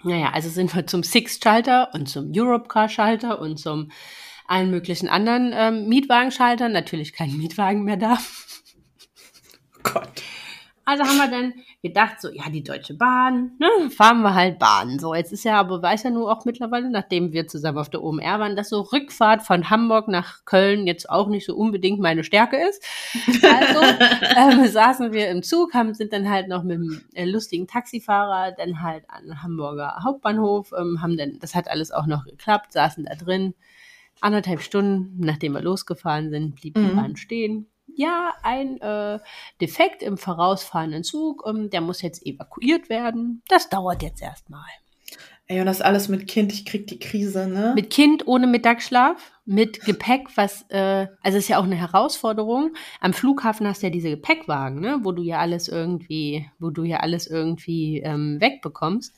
Naja, 0.03 0.31
also 0.31 0.49
sind 0.49 0.75
wir 0.75 0.87
zum 0.87 1.03
Six-Schalter 1.03 1.93
und 1.93 2.09
zum 2.09 2.31
Europcar-Schalter 2.35 3.39
und 3.39 3.57
zum 3.57 3.91
allen 4.47 4.71
möglichen 4.71 5.09
anderen 5.09 5.51
ähm, 5.53 5.87
Mietwagenschaltern. 5.87 6.71
Natürlich 6.71 7.13
kein 7.13 7.37
Mietwagen 7.37 7.83
mehr 7.83 7.97
da. 7.97 8.17
Oh 9.77 9.81
Gott. 9.83 10.23
Also 10.85 11.03
haben 11.03 11.17
wir 11.17 11.29
dann 11.29 11.53
gedacht, 11.81 12.19
so, 12.19 12.29
ja, 12.29 12.49
die 12.49 12.63
Deutsche 12.63 12.93
Bahn, 12.93 13.51
ne, 13.57 13.89
fahren 13.89 14.21
wir 14.21 14.35
halt 14.35 14.59
Bahn. 14.59 14.99
So, 14.99 15.15
jetzt 15.15 15.31
ist 15.31 15.45
ja 15.45 15.57
aber, 15.59 15.81
weiß 15.81 16.03
ja 16.03 16.09
nur 16.09 16.29
auch 16.29 16.43
mittlerweile, 16.43 16.89
nachdem 16.89 17.31
wir 17.31 17.47
zusammen 17.47 17.77
auf 17.77 17.89
der 17.89 18.03
OMR 18.03 18.39
waren, 18.39 18.55
dass 18.57 18.69
so 18.69 18.81
Rückfahrt 18.81 19.43
von 19.43 19.69
Hamburg 19.69 20.09
nach 20.09 20.43
Köln 20.43 20.87
jetzt 20.87 21.09
auch 21.09 21.29
nicht 21.29 21.45
so 21.45 21.55
unbedingt 21.55 22.01
meine 22.01 22.25
Stärke 22.25 22.57
ist. 22.57 22.83
Also 23.43 23.81
ähm, 24.61 24.67
saßen 24.67 25.13
wir 25.13 25.29
im 25.29 25.41
Zug, 25.41 25.73
haben, 25.73 25.93
sind 25.93 26.11
dann 26.11 26.29
halt 26.29 26.49
noch 26.49 26.63
mit 26.63 26.75
einem 26.75 27.01
äh, 27.13 27.25
lustigen 27.25 27.67
Taxifahrer 27.67 28.51
dann 28.51 28.81
halt 28.81 29.05
an 29.07 29.41
Hamburger 29.41 29.99
Hauptbahnhof, 30.03 30.73
ähm, 30.77 31.01
haben 31.01 31.15
dann, 31.15 31.39
das 31.39 31.55
hat 31.55 31.69
alles 31.69 31.91
auch 31.91 32.07
noch 32.07 32.25
geklappt, 32.25 32.73
saßen 32.73 33.05
da 33.05 33.15
drin. 33.15 33.53
Anderthalb 34.19 34.61
Stunden, 34.61 35.21
nachdem 35.21 35.53
wir 35.53 35.61
losgefahren 35.61 36.29
sind, 36.29 36.55
blieb 36.55 36.75
die 36.75 36.81
mhm. 36.81 36.95
Bahn 36.97 37.15
stehen 37.15 37.67
ja, 37.95 38.33
ein 38.43 38.79
äh, 38.81 39.19
Defekt 39.61 40.03
im 40.03 40.17
vorausfahrenden 40.17 41.03
Zug, 41.03 41.43
ähm, 41.47 41.69
der 41.69 41.81
muss 41.81 42.01
jetzt 42.01 42.25
evakuiert 42.25 42.89
werden. 42.89 43.41
Das 43.47 43.69
dauert 43.69 44.03
jetzt 44.03 44.21
erstmal. 44.21 44.65
Ey, 45.51 45.59
und 45.59 45.65
das 45.65 45.81
alles 45.81 46.09
mit 46.09 46.27
Kind, 46.27 46.53
ich 46.53 46.63
krieg 46.63 46.85
die 46.85 46.99
Krise, 46.99 47.47
ne? 47.47 47.71
Mit 47.73 47.89
Kind 47.89 48.27
ohne 48.27 48.45
Mittagsschlaf, 48.45 49.31
mit 49.45 49.81
Gepäck, 49.81 50.27
was, 50.35 50.63
äh, 50.69 51.07
also 51.23 51.39
ist 51.39 51.47
ja 51.47 51.57
auch 51.57 51.63
eine 51.63 51.75
Herausforderung. 51.75 52.75
Am 52.99 53.13
Flughafen 53.13 53.67
hast 53.67 53.81
du 53.81 53.87
ja 53.87 53.91
diese 53.91 54.11
Gepäckwagen, 54.11 54.79
ne, 54.79 54.99
wo 55.01 55.11
du 55.11 55.23
ja 55.23 55.39
alles 55.39 55.67
irgendwie, 55.67 56.47
wo 56.59 56.69
du 56.69 56.83
ja 56.83 56.97
alles 56.97 57.25
irgendwie 57.25 57.99
ähm, 58.01 58.39
wegbekommst. 58.39 59.15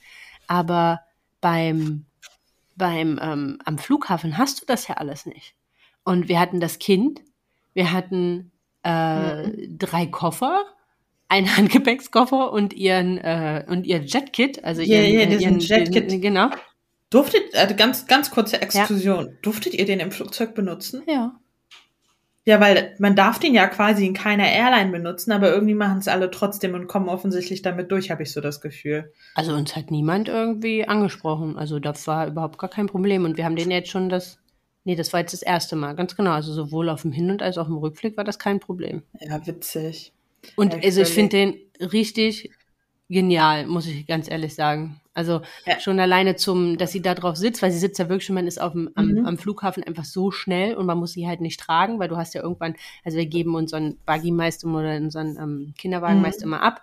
Aber 0.48 1.02
beim, 1.42 2.06
beim, 2.78 3.20
ähm, 3.22 3.60
am 3.66 3.78
Flughafen 3.78 4.38
hast 4.38 4.62
du 4.62 4.66
das 4.66 4.88
ja 4.88 4.96
alles 4.96 5.26
nicht. 5.26 5.56
Und 6.06 6.30
wir 6.30 6.40
hatten 6.40 6.62
das 6.62 6.80
Kind, 6.80 7.20
wir 7.74 7.92
hatten 7.92 8.54
äh, 8.84 9.48
mhm. 9.48 9.78
drei 9.78 10.06
Koffer, 10.08 10.66
ein 11.28 11.46
Handgepäckskoffer 11.58 12.52
und 12.52 12.74
ihren 12.74 13.18
und 13.68 13.86
äh, 13.86 13.90
ihr 13.90 14.00
Jetkit, 14.00 14.64
also 14.64 14.82
yeah, 14.82 15.04
ihren, 15.04 15.32
yeah, 15.32 15.40
ihren 15.40 15.60
Jetkit. 15.60 16.22
Genau. 16.22 16.50
Durftet, 17.10 17.56
also 17.56 17.76
ganz, 17.76 18.08
ganz 18.08 18.32
kurze 18.32 18.62
Exkursion, 18.62 19.26
ja. 19.28 19.34
durftet 19.42 19.74
ihr 19.74 19.86
den 19.86 20.00
im 20.00 20.12
Flugzeug 20.12 20.56
benutzen? 20.56 21.04
Ja. 21.08 21.34
Ja, 22.44 22.60
weil 22.60 22.96
man 22.98 23.16
darf 23.16 23.38
den 23.38 23.54
ja 23.54 23.68
quasi 23.68 24.06
in 24.06 24.16
keiner 24.16 24.48
Airline 24.48 24.92
benutzen, 24.92 25.32
aber 25.32 25.54
irgendwie 25.54 25.76
machen 25.76 26.00
es 26.00 26.08
alle 26.08 26.32
trotzdem 26.32 26.74
und 26.74 26.88
kommen 26.88 27.08
offensichtlich 27.08 27.62
damit 27.62 27.92
durch, 27.92 28.10
habe 28.10 28.24
ich 28.24 28.32
so 28.32 28.42
das 28.42 28.62
Gefühl. 28.62 29.14
Also 29.36 29.54
uns 29.54 29.76
hat 29.76 29.92
niemand 29.92 30.28
irgendwie 30.28 30.88
angesprochen. 30.88 31.56
Also 31.56 31.80
das 31.80 32.08
war 32.08 32.28
überhaupt 32.28 32.58
gar 32.58 32.70
kein 32.70 32.88
Problem. 32.88 33.26
Und 33.26 33.38
wir 33.38 33.46
haben 33.46 33.56
den 33.56 33.70
jetzt 33.70 33.92
schon 33.92 34.10
das, 34.10 34.40
nee, 34.84 34.96
das 34.96 35.14
war 35.14 35.20
jetzt 35.20 35.34
das 35.34 35.42
erste 35.42 35.76
Mal, 35.76 35.96
ganz 35.96 36.16
genau. 36.16 36.32
Also 36.32 36.54
sowohl 36.54 36.90
auf 36.90 37.02
dem 37.04 37.12
Hin- 37.12 37.32
und 37.32 37.42
als 37.42 37.58
auch 37.58 37.68
im 37.68 37.78
Rückflug 37.78 38.18
war 38.18 38.24
das 38.24 38.40
kein 38.40 38.60
Problem. 38.60 39.04
Ja, 39.20 39.46
witzig. 39.46 40.14
Und 40.56 40.74
Ja, 40.74 40.80
ich 40.80 40.86
also 40.86 41.02
ich 41.02 41.10
finde 41.10 41.30
den 41.30 41.56
richtig 41.92 42.50
genial, 43.10 43.66
muss 43.68 43.88
ich 43.88 44.08
ganz 44.08 44.30
ehrlich 44.30 44.56
sagen. 44.56 45.02
Also 45.14 45.42
Ja. 45.66 45.80
schon 45.82 46.00
alleine 46.00 46.38
zum, 46.38 46.78
dass 46.78 46.94
sie 46.94 47.02
da 47.02 47.14
drauf 47.14 47.36
sitzt, 47.36 47.62
weil 47.62 47.72
sie 47.72 47.80
sitzt 47.80 48.00
ja 48.00 48.08
wirklich 48.08 48.26
schon, 48.26 48.36
man 48.36 48.48
ist 48.48 48.62
auf 48.62 48.72
dem, 48.72 48.90
am, 48.96 49.08
Mhm. 49.08 49.26
am 49.26 49.38
Flughafen 49.38 49.84
einfach 49.84 50.06
so 50.06 50.32
schnell 50.32 50.76
und 50.76 50.86
man 50.86 50.98
muss 50.98 51.12
sie 51.12 51.28
halt 51.28 51.42
nicht 51.42 51.60
tragen, 51.60 52.00
weil 52.00 52.08
du 52.08 52.16
hast 52.16 52.34
ja 52.34 52.42
irgendwann, 52.42 52.76
also 53.04 53.18
wir 53.18 53.26
geben 53.26 53.54
unseren 53.56 53.98
Buggy 54.06 54.32
meist 54.32 54.64
immer 54.64 54.80
oder 54.80 54.96
unseren 54.96 55.38
ähm, 55.38 55.74
Kinderwagen 55.78 56.16
Mhm. 56.18 56.22
meist 56.22 56.42
immer 56.42 56.64
ab. 56.64 56.82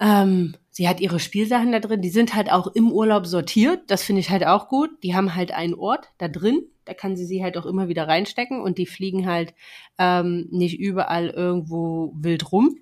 Ähm, 0.00 0.54
sie 0.78 0.88
hat 0.88 1.00
ihre 1.00 1.18
Spielsachen 1.18 1.72
da 1.72 1.80
drin, 1.80 2.00
die 2.02 2.08
sind 2.08 2.36
halt 2.36 2.52
auch 2.52 2.68
im 2.68 2.92
Urlaub 2.92 3.26
sortiert, 3.26 3.80
das 3.90 4.04
finde 4.04 4.20
ich 4.20 4.30
halt 4.30 4.46
auch 4.46 4.68
gut. 4.68 4.90
Die 5.02 5.12
haben 5.16 5.34
halt 5.34 5.50
einen 5.50 5.74
Ort 5.74 6.06
da 6.18 6.28
drin, 6.28 6.62
da 6.84 6.94
kann 6.94 7.16
sie 7.16 7.24
sie 7.26 7.42
halt 7.42 7.58
auch 7.58 7.66
immer 7.66 7.88
wieder 7.88 8.06
reinstecken 8.06 8.60
und 8.62 8.78
die 8.78 8.86
fliegen 8.86 9.26
halt 9.26 9.54
ähm, 9.98 10.46
nicht 10.52 10.78
überall 10.78 11.30
irgendwo 11.30 12.12
wild 12.16 12.52
rum. 12.52 12.76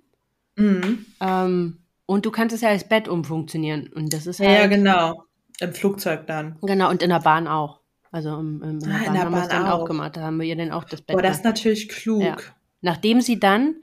Mhm. 0.57 1.07
Ähm, 1.23 1.79
und 2.05 2.27
du 2.27 2.31
kannst 2.31 2.55
es 2.55 2.61
ja 2.61 2.69
als 2.69 2.87
Bett 2.87 3.09
umfunktionieren. 3.09 3.91
Und 3.95 4.13
das 4.13 4.27
ist 4.27 4.41
Ja, 4.41 4.49
halt. 4.49 4.59
ja, 4.61 4.67
genau. 4.67 5.25
Im 5.61 5.73
Flugzeug 5.73 6.27
dann. 6.27 6.59
Genau, 6.61 6.91
und 6.91 7.03
in 7.03 7.09
der 7.09 7.21
Bahn 7.21 7.49
auch. 7.49 7.81
Also 8.13 8.37
im, 8.39 8.63
im, 8.63 8.71
in 8.73 8.81
der 8.81 8.91
Ah, 8.91 8.99
in 8.99 9.05
Bahn 9.07 9.15
der 9.15 9.23
haben 9.25 9.33
wir 9.35 9.43
es 9.43 9.49
dann 9.49 9.65
auch. 9.65 9.81
auch. 9.81 9.85
gemacht. 9.87 10.17
Da 10.19 10.21
haben 10.21 10.39
wir 10.39 10.47
ihr 10.47 10.57
dann 10.57 10.71
auch 10.71 10.85
das 10.85 11.01
Bett. 11.01 11.17
Boah, 11.17 11.23
das 11.23 11.39
ist 11.39 11.45
natürlich 11.45 11.89
klug. 11.89 12.23
Ja. 12.23 12.37
Nachdem 12.81 13.21
sie 13.21 13.41
dann 13.41 13.77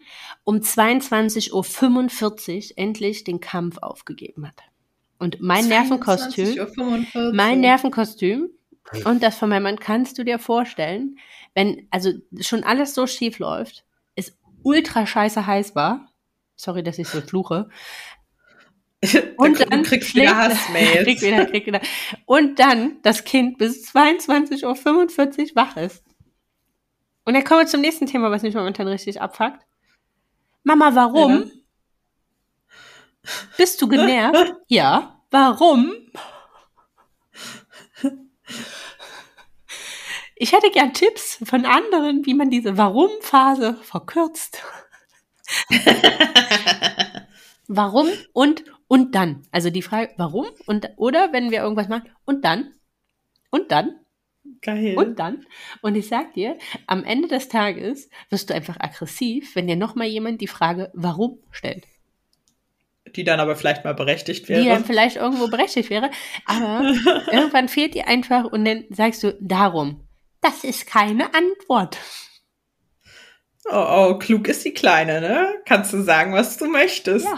um 0.44 0.58
22.45 0.58 1.52
Uhr 2.72 2.78
endlich 2.78 3.24
den 3.24 3.40
Kampf 3.40 3.78
aufgegeben 3.80 4.48
hat. 4.48 4.62
Und 5.20 5.42
mein 5.42 5.68
Nervenkostüm, 5.68 6.48
22.45 6.48 7.16
Uhr. 7.16 7.34
mein 7.34 7.60
Nervenkostüm 7.62 8.50
und 9.06 9.24
das 9.24 9.38
von 9.38 9.50
meinem 9.50 9.64
Mann 9.64 9.80
kannst 9.80 10.18
du 10.18 10.24
dir 10.24 10.40
vorstellen, 10.40 11.18
wenn 11.54 11.88
also 11.92 12.12
schon 12.42 12.64
alles 12.64 12.94
so 12.94 13.08
schief 13.08 13.40
läuft, 13.40 13.86
es 14.16 14.38
ultra 14.64 15.06
scheiße 15.06 15.46
heiß 15.46 15.76
war. 15.76 16.12
Sorry, 16.56 16.84
dass 16.84 17.00
ich 17.00 17.08
so 17.08 17.22
fluche. 17.22 17.70
Und 19.38 19.60
du 19.60 19.66
dann 19.66 19.84
kriegst 19.84 20.10
schlägt- 20.12 20.30
wieder 20.30 20.38
Hassmails. 20.38 21.04
krieg 21.04 21.22
wieder, 21.22 21.46
krieg 21.46 21.66
wieder. 21.66 21.82
Und 22.26 22.60
dann 22.60 23.02
das 23.02 23.24
Kind 23.26 23.58
bis 23.58 23.86
22.45 23.94 24.64
Uhr 24.64 25.56
wach 25.56 25.76
ist. 25.78 26.04
Und 27.26 27.34
dann 27.34 27.44
kommen 27.44 27.62
wir 27.62 27.68
zum 27.68 27.82
nächsten 27.82 28.06
Thema, 28.06 28.32
was 28.32 28.42
mich 28.42 28.56
momentan 28.56 28.88
richtig 28.88 29.22
abfuckt. 29.22 29.66
Mama, 30.64 30.94
warum? 30.94 31.52
Bist 33.58 33.82
du 33.82 33.88
genervt? 33.88 34.56
ja. 34.68 35.22
Warum? 35.32 35.94
Ich 40.36 40.52
hätte 40.52 40.70
gern 40.72 40.94
Tipps 40.94 41.40
von 41.44 41.66
anderen, 41.66 42.26
wie 42.26 42.34
man 42.34 42.50
diese 42.50 42.78
Warum-Phase 42.78 43.76
verkürzt. 43.76 44.62
Warum 47.68 48.10
und 48.34 48.64
und 48.88 49.16
dann. 49.16 49.48
Also 49.52 49.70
die 49.70 49.82
Frage, 49.82 50.14
warum 50.18 50.46
und 50.68 50.90
oder 50.98 51.32
wenn 51.32 51.50
wir 51.50 51.62
irgendwas 51.62 51.88
machen 51.88 52.12
und 52.26 52.44
dann 52.46 52.74
und 53.50 53.72
dann 53.72 54.00
Geil. 54.62 54.96
und 54.98 55.20
dann. 55.20 55.46
Und 55.82 55.96
ich 55.96 56.08
sag 56.08 56.34
dir, 56.34 56.58
am 56.88 57.04
Ende 57.04 57.28
des 57.28 57.48
Tages 57.50 58.10
wirst 58.30 58.50
du 58.50 58.54
einfach 58.54 58.78
aggressiv, 58.80 59.56
wenn 59.56 59.68
dir 59.68 59.76
nochmal 59.76 60.08
jemand 60.08 60.42
die 60.42 60.48
Frage, 60.48 60.92
warum 60.94 61.40
stellt. 61.52 61.86
Die 63.16 63.24
dann 63.24 63.40
aber 63.40 63.56
vielleicht 63.56 63.84
mal 63.84 63.94
berechtigt 63.94 64.48
Die 64.50 64.54
dann 64.54 64.66
wäre. 64.66 64.84
vielleicht 64.84 65.18
irgendwo 65.18 65.48
berechtigt 65.48 65.90
wäre, 65.90 66.10
aber 66.46 66.82
irgendwann 67.32 67.68
fehlt 67.70 67.94
dir 67.94 68.08
einfach 68.08 68.46
und 68.46 68.66
dann 68.66 68.86
sagst 68.90 69.24
du, 69.24 69.38
darum. 69.40 70.08
Das 70.42 70.64
ist 70.64 70.88
keine 70.88 71.34
Antwort. 71.34 71.98
Oh, 73.66 73.86
oh, 74.12 74.18
klug 74.18 74.48
ist 74.50 74.66
die 74.66 74.74
Kleine, 74.74 75.22
ne? 75.22 75.54
Kannst 75.66 75.94
du 75.94 76.02
sagen, 76.02 76.34
was 76.34 76.58
du 76.58 76.66
möchtest. 76.66 77.26
Ja. 77.26 77.38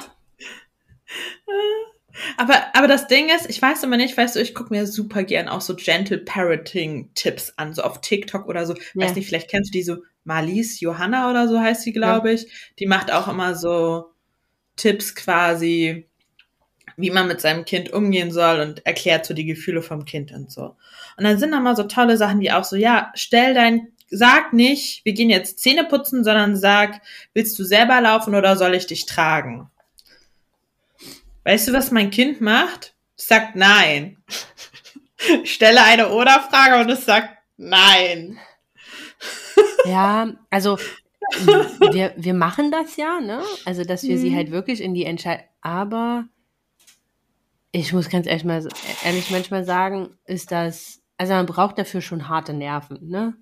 Aber, 2.38 2.56
aber 2.74 2.88
das 2.88 3.08
Ding 3.08 3.30
ist, 3.30 3.50
ich 3.50 3.62
weiß 3.62 3.84
immer 3.84 3.98
nicht, 3.98 4.18
weißt 4.18 4.36
du, 4.36 4.42
ich 4.42 4.54
gucke 4.54 4.74
mir 4.74 4.88
super 4.88 5.24
gern 5.24 5.48
auch 5.48 5.62
so 5.62 5.75
Gentle 5.75 6.20
Parroting 6.20 7.12
Tipps 7.15 7.54
an, 7.58 7.74
so 7.74 7.84
auf 7.84 8.01
TikTok 8.01 8.48
oder 8.48 8.65
so. 8.65 8.74
Ja. 8.74 9.06
Weiß 9.06 9.15
nicht, 9.15 9.27
vielleicht 9.27 9.50
kennst 9.50 9.74
du 9.74 9.77
die 9.77 9.84
so 9.84 9.98
Marlies 10.24 10.80
Johanna 10.80 11.30
oder 11.30 11.48
so 11.48 11.60
heißt 11.60 11.84
sie, 11.84 11.94
glaube 11.94 12.34
ich. 12.34 12.48
Die 12.80 12.88
macht 12.88 13.12
auch 13.12 13.27
immer 13.27 13.56
so 13.56 14.12
Tipps 14.75 15.15
quasi, 15.15 16.08
wie 16.98 17.12
man 17.12 17.27
mit 17.27 17.42
seinem 17.42 17.65
Kind 17.65 17.94
umgehen 17.94 18.32
soll 18.32 18.60
und 18.60 18.86
erklärt 18.86 19.25
so 19.25 19.34
die 19.34 19.46
Gefühle 19.46 19.82
vom 19.82 20.06
Kind 20.06 20.32
und 20.32 20.51
so. 20.51 20.75
Und 21.18 21.24
dann 21.24 21.38
sind 21.38 21.51
da 21.51 21.60
mal 21.60 21.75
so 21.75 21.84
tolle 21.84 22.18
Sachen 22.18 22.39
wie 22.39 22.51
auch 22.51 22.63
so, 22.63 22.75
ja, 22.75 23.12
stell 23.15 23.54
dein, 23.54 23.89
sag 24.10 24.54
nicht, 24.54 25.06
wir 25.06 25.13
gehen 25.13 25.30
jetzt 25.30 25.60
Zähne 25.60 25.86
putzen, 25.86 26.24
sondern 26.24 26.56
sag, 26.56 27.01
willst 27.34 27.58
du 27.58 27.63
selber 27.63 28.01
laufen 28.01 28.36
oder 28.36 28.56
soll 28.58 28.74
ich 28.75 28.88
dich 28.88 29.06
tragen? 29.06 29.70
Weißt 31.46 31.68
du, 31.68 31.74
was 31.74 31.92
mein 31.92 32.10
Kind 32.12 32.42
macht? 32.42 32.96
Es 33.18 33.28
sagt 33.28 33.56
nein. 33.56 34.18
Ich 35.44 35.54
stelle 35.54 35.82
eine 35.84 36.10
Oder-Frage 36.10 36.82
und 36.82 36.90
es 36.90 37.06
sagt 37.06 37.30
nein. 37.58 38.38
Ja, 39.86 40.34
also 40.50 40.78
wir, 41.92 42.14
wir 42.18 42.34
machen 42.34 42.72
das 42.72 42.98
ja, 42.98 43.22
ne? 43.22 43.42
Also, 43.64 43.84
dass 43.84 44.04
wir 44.04 44.18
sie 44.20 44.32
Mhm. 44.32 44.36
halt 44.36 44.52
wirklich 44.52 44.82
in 44.82 44.94
die 44.94 45.06
Entscheidung. 45.06 45.46
Aber 45.62 46.25
ich 47.72 47.94
muss 47.94 48.10
ganz 48.10 48.28
ehrlich, 48.28 48.44
mal, 48.44 48.68
ehrlich 49.04 49.32
manchmal 49.32 49.64
sagen, 49.64 50.18
ist 50.25 50.52
das, 50.52 51.02
also 51.18 51.34
man 51.34 51.46
braucht 51.46 51.78
dafür 51.78 52.02
schon 52.02 52.28
harte 52.28 52.54
Nerven, 52.54 53.00
ne? 53.08 53.36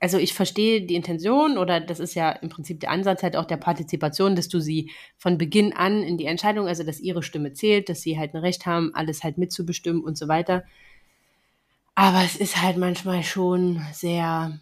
Also 0.00 0.16
ich 0.18 0.32
verstehe 0.32 0.82
die 0.82 0.94
Intention 0.94 1.58
oder 1.58 1.80
das 1.80 1.98
ist 1.98 2.14
ja 2.14 2.30
im 2.30 2.48
Prinzip 2.48 2.78
der 2.80 2.90
Ansatz 2.90 3.22
halt 3.24 3.36
auch 3.36 3.46
der 3.46 3.56
Partizipation, 3.56 4.36
dass 4.36 4.48
du 4.48 4.60
sie 4.60 4.92
von 5.16 5.38
Beginn 5.38 5.72
an 5.72 6.02
in 6.02 6.16
die 6.16 6.26
Entscheidung, 6.26 6.68
also 6.68 6.84
dass 6.84 7.00
ihre 7.00 7.22
Stimme 7.22 7.52
zählt, 7.52 7.88
dass 7.88 8.00
sie 8.02 8.16
halt 8.16 8.34
ein 8.34 8.40
Recht 8.40 8.64
haben, 8.64 8.94
alles 8.94 9.24
halt 9.24 9.38
mitzubestimmen 9.38 10.04
und 10.04 10.16
so 10.16 10.28
weiter. 10.28 10.62
Aber 11.96 12.22
es 12.22 12.36
ist 12.36 12.62
halt 12.62 12.76
manchmal 12.76 13.24
schon 13.24 13.82
sehr, 13.92 14.60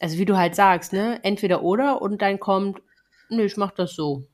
also 0.00 0.16
wie 0.16 0.24
du 0.24 0.38
halt 0.38 0.54
sagst, 0.54 0.94
ne, 0.94 1.20
entweder 1.22 1.62
oder 1.62 2.00
und 2.00 2.22
dann 2.22 2.40
kommt, 2.40 2.80
nö, 3.28 3.44
ich 3.44 3.58
mach 3.58 3.72
das 3.72 3.94
so. 3.94 4.24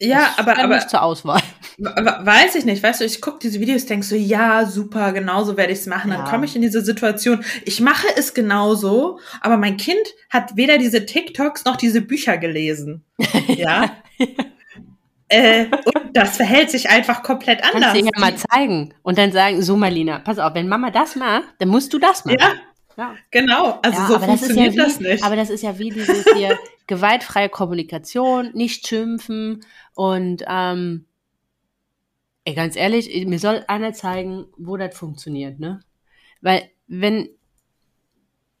Ja, 0.00 0.34
Das 0.36 0.38
aber, 0.38 0.58
aber 0.58 0.74
nicht 0.74 0.90
zur 0.90 1.02
Auswahl. 1.02 1.40
We- 1.78 2.18
weiß 2.26 2.54
ich 2.54 2.64
nicht. 2.64 2.82
Weißt 2.82 3.00
du, 3.00 3.04
ich 3.04 3.20
gucke 3.20 3.38
diese 3.42 3.60
Videos, 3.60 3.86
denk 3.86 4.04
so, 4.04 4.14
ja, 4.16 4.64
super, 4.66 5.12
genauso 5.12 5.56
werde 5.56 5.72
ich 5.72 5.80
es 5.80 5.86
machen. 5.86 6.10
Ja. 6.10 6.18
Dann 6.18 6.26
komme 6.26 6.44
ich 6.46 6.54
in 6.56 6.62
diese 6.62 6.80
Situation. 6.82 7.44
Ich 7.64 7.80
mache 7.80 8.06
es 8.16 8.34
genauso, 8.34 9.18
aber 9.40 9.56
mein 9.56 9.76
Kind 9.76 10.06
hat 10.30 10.56
weder 10.56 10.78
diese 10.78 11.04
TikToks 11.06 11.64
noch 11.64 11.76
diese 11.76 12.00
Bücher 12.00 12.38
gelesen. 12.38 13.02
Ja. 13.48 13.90
äh, 15.28 15.66
und 15.66 16.14
das 16.16 16.36
verhält 16.36 16.70
sich 16.70 16.88
einfach 16.90 17.22
komplett 17.22 17.62
anders. 17.64 17.92
Kannst 17.92 18.00
du 18.00 18.04
ja 18.06 18.20
mal 18.20 18.36
zeigen 18.36 18.94
und 19.02 19.18
dann 19.18 19.32
sagen, 19.32 19.62
so 19.62 19.76
Marlina, 19.76 20.18
pass 20.20 20.38
auf, 20.38 20.54
wenn 20.54 20.68
Mama 20.68 20.90
das 20.90 21.16
macht, 21.16 21.44
dann 21.58 21.68
musst 21.68 21.92
du 21.92 21.98
das 21.98 22.24
machen. 22.24 22.36
ja, 22.38 22.52
Ja. 22.96 23.14
genau. 23.30 23.80
Also 23.82 23.98
Ja, 24.00 24.06
so 24.06 24.14
aber 24.16 24.26
das 24.26 24.40
funktioniert 24.40 24.74
ja 24.74 24.82
wie, 24.82 24.86
das 24.86 25.00
nicht. 25.00 25.24
Aber 25.24 25.36
das 25.36 25.50
ist 25.50 25.62
ja 25.62 25.78
wie 25.78 25.90
dieses 25.90 26.24
hier 26.36 26.58
gewaltfreie 26.86 27.48
Kommunikation, 27.48 28.50
nicht 28.54 28.86
schimpfen 28.86 29.64
und 29.94 30.44
ähm, 30.46 31.06
ey, 32.44 32.54
ganz 32.54 32.76
ehrlich, 32.76 33.26
mir 33.26 33.38
soll 33.38 33.64
einer 33.68 33.92
zeigen, 33.92 34.46
wo 34.56 34.76
das 34.76 34.96
funktioniert, 34.96 35.60
ne? 35.60 35.80
Weil 36.40 36.70
wenn 36.86 37.28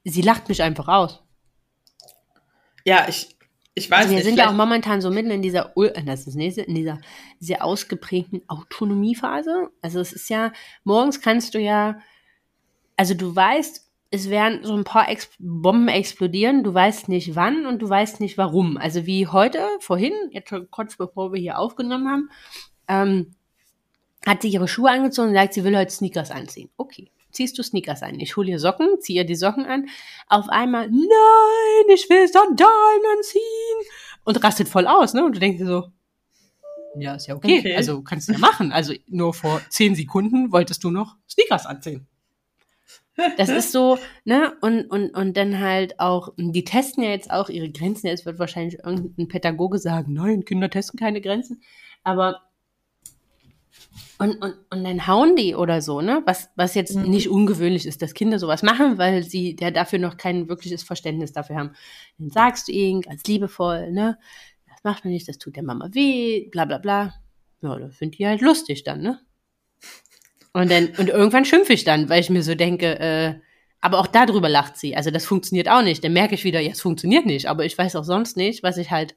sie 0.04 0.22
lacht 0.22 0.48
mich 0.48 0.62
einfach 0.62 0.88
aus. 0.88 1.22
ja, 2.84 3.06
ich, 3.08 3.36
ich 3.74 3.90
weiß 3.90 4.00
Also 4.00 4.10
wir 4.10 4.16
nicht. 4.16 4.24
sind 4.26 4.38
ja 4.38 4.48
auch 4.50 4.54
momentan 4.54 5.00
so 5.00 5.10
mitten 5.10 5.30
in 5.30 5.42
dieser, 5.42 5.72
äh, 5.76 6.02
das 6.04 6.26
ist 6.26 6.34
nächste, 6.34 6.62
in 6.62 6.74
dieser 6.74 7.00
sehr 7.40 7.64
ausgeprägten 7.64 8.42
Autonomiephase. 8.48 9.70
Also 9.82 10.00
es 10.00 10.12
ist 10.12 10.28
ja, 10.28 10.52
morgens 10.84 11.20
kannst 11.20 11.54
du 11.54 11.58
ja, 11.58 11.98
also 12.96 13.14
du 13.14 13.34
weißt, 13.34 13.90
es 14.10 14.30
werden 14.30 14.60
so 14.62 14.74
ein 14.76 14.84
paar 14.84 15.08
Ex 15.08 15.30
Bomben 15.40 15.88
explodieren, 15.88 16.62
du 16.62 16.72
weißt 16.72 17.08
nicht 17.08 17.34
wann 17.34 17.66
und 17.66 17.80
du 17.82 17.88
weißt 17.88 18.20
nicht 18.20 18.38
warum. 18.38 18.76
Also 18.76 19.06
wie 19.06 19.26
heute, 19.26 19.66
vorhin, 19.80 20.12
jetzt 20.30 20.50
schon 20.50 20.70
kurz 20.70 20.96
bevor 20.96 21.32
wir 21.32 21.40
hier 21.40 21.58
aufgenommen 21.58 22.08
haben, 22.08 22.30
ähm, 22.86 23.34
hat 24.26 24.42
sie 24.42 24.48
ihre 24.48 24.68
Schuhe 24.68 24.90
angezogen 24.90 25.28
und 25.28 25.34
sagt, 25.34 25.54
sie 25.54 25.64
will 25.64 25.76
heute 25.76 25.92
Sneakers 25.92 26.30
anziehen. 26.30 26.70
Okay, 26.76 27.10
ziehst 27.30 27.58
du 27.58 27.62
Sneakers 27.62 28.02
an. 28.02 28.18
Ich 28.20 28.36
hole 28.36 28.50
ihr 28.50 28.58
Socken, 28.58 29.00
ziehe 29.00 29.22
ihr 29.22 29.26
die 29.26 29.34
Socken 29.34 29.66
an. 29.66 29.88
Auf 30.28 30.48
einmal, 30.48 30.88
nein, 30.88 31.94
ich 31.94 32.08
will 32.08 32.26
Sandalen 32.28 33.02
anziehen. 33.16 33.42
Und 34.24 34.42
rastet 34.42 34.68
voll 34.68 34.86
aus, 34.86 35.12
ne? 35.12 35.24
Und 35.24 35.36
du 35.36 35.40
denkst 35.40 35.58
dir 35.58 35.66
so, 35.66 35.88
ja, 36.96 37.14
ist 37.14 37.26
ja 37.26 37.34
okay. 37.34 37.58
Okay. 37.58 37.76
Also 37.76 38.02
kannst 38.02 38.28
du 38.28 38.32
ja 38.32 38.38
machen. 38.38 38.72
Also 38.72 38.94
nur 39.08 39.34
vor 39.34 39.60
zehn 39.68 39.94
Sekunden 39.94 40.52
wolltest 40.52 40.84
du 40.84 40.90
noch 40.90 41.16
Sneakers 41.28 41.66
anziehen. 41.66 42.06
Das 43.36 43.48
ist 43.48 43.70
so, 43.70 43.98
ne, 44.24 44.54
und, 44.60 44.90
und, 44.90 45.10
und 45.10 45.36
dann 45.36 45.60
halt 45.60 46.00
auch, 46.00 46.30
die 46.36 46.64
testen 46.64 47.04
ja 47.04 47.10
jetzt 47.10 47.30
auch 47.30 47.48
ihre 47.48 47.70
Grenzen. 47.70 48.08
Jetzt 48.08 48.26
wird 48.26 48.40
wahrscheinlich 48.40 48.80
irgendein 48.84 49.28
Pädagoge 49.28 49.78
sagen, 49.78 50.12
nein, 50.12 50.44
Kinder 50.44 50.68
testen 50.68 50.98
keine 50.98 51.20
Grenzen. 51.20 51.62
Aber 52.02 52.40
und, 54.18 54.36
und, 54.42 54.54
und 54.70 54.84
dann 54.84 55.06
hauen 55.06 55.36
die 55.36 55.54
oder 55.54 55.82
so, 55.82 56.00
ne? 56.00 56.22
Was, 56.26 56.50
was 56.56 56.74
jetzt 56.74 56.96
mhm. 56.96 57.10
nicht 57.10 57.28
ungewöhnlich 57.28 57.86
ist, 57.86 58.02
dass 58.02 58.14
Kinder 58.14 58.38
sowas 58.38 58.62
machen, 58.62 58.98
weil 58.98 59.22
sie 59.24 59.56
ja 59.58 59.70
dafür 59.70 59.98
noch 59.98 60.16
kein 60.16 60.48
wirkliches 60.48 60.82
Verständnis 60.82 61.32
dafür 61.32 61.56
haben. 61.56 61.72
Dann 62.18 62.30
sagst 62.30 62.68
du 62.68 62.72
ihnen 62.72 63.02
ganz 63.02 63.24
liebevoll, 63.24 63.90
ne? 63.92 64.18
Das 64.68 64.84
macht 64.84 65.04
man 65.04 65.12
nicht, 65.12 65.28
das 65.28 65.38
tut 65.38 65.56
der 65.56 65.62
Mama 65.62 65.88
weh, 65.92 66.48
bla 66.50 66.64
bla 66.64 66.78
bla. 66.78 67.14
Ja, 67.62 67.78
das 67.78 67.96
finde 67.96 68.16
ich 68.18 68.24
halt 68.24 68.40
lustig 68.40 68.84
dann, 68.84 69.00
ne? 69.00 69.20
Und 70.52 70.70
dann, 70.70 70.90
und 70.98 71.08
irgendwann 71.08 71.44
schimpfe 71.44 71.72
ich 71.72 71.84
dann, 71.84 72.08
weil 72.08 72.20
ich 72.20 72.30
mir 72.30 72.42
so 72.42 72.54
denke, 72.54 72.98
äh, 73.00 73.34
aber 73.80 73.98
auch 73.98 74.06
darüber 74.06 74.48
lacht 74.48 74.78
sie. 74.78 74.96
Also 74.96 75.10
das 75.10 75.26
funktioniert 75.26 75.68
auch 75.68 75.82
nicht. 75.82 76.02
Dann 76.02 76.12
merke 76.12 76.34
ich 76.34 76.44
wieder, 76.44 76.60
ja, 76.60 76.70
es 76.70 76.80
funktioniert 76.80 77.26
nicht, 77.26 77.46
aber 77.46 77.66
ich 77.66 77.76
weiß 77.76 77.96
auch 77.96 78.04
sonst 78.04 78.36
nicht, 78.36 78.62
was 78.62 78.78
ich 78.78 78.90
halt 78.90 79.16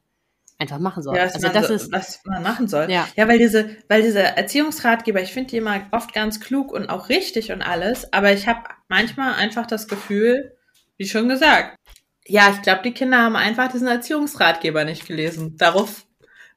einfach 0.59 0.79
machen 0.79 1.03
soll. 1.03 1.15
Ja, 1.15 1.25
was, 1.25 1.35
also 1.35 1.47
man, 1.47 1.55
das 1.55 1.67
so, 1.67 1.73
ist, 1.73 1.91
was 1.91 2.19
man 2.25 2.43
machen 2.43 2.67
soll. 2.67 2.89
Ja. 2.89 3.07
ja, 3.15 3.27
weil 3.27 3.37
diese, 3.37 3.69
weil 3.87 4.01
diese 4.01 4.21
Erziehungsratgeber, 4.21 5.21
ich 5.21 5.33
finde 5.33 5.51
die 5.51 5.57
immer 5.57 5.81
oft 5.91 6.13
ganz 6.13 6.39
klug 6.39 6.71
und 6.71 6.89
auch 6.89 7.09
richtig 7.09 7.51
und 7.51 7.61
alles, 7.61 8.11
aber 8.13 8.33
ich 8.33 8.47
habe 8.47 8.61
manchmal 8.87 9.35
einfach 9.35 9.67
das 9.67 9.87
Gefühl, 9.87 10.55
wie 10.97 11.07
schon 11.07 11.29
gesagt, 11.29 11.77
ja, 12.25 12.49
ich 12.49 12.61
glaube, 12.61 12.81
die 12.83 12.93
Kinder 12.93 13.19
haben 13.19 13.35
einfach 13.35 13.71
diesen 13.71 13.87
Erziehungsratgeber 13.87 14.83
nicht 14.83 15.05
gelesen. 15.07 15.55
Darauf, 15.57 16.05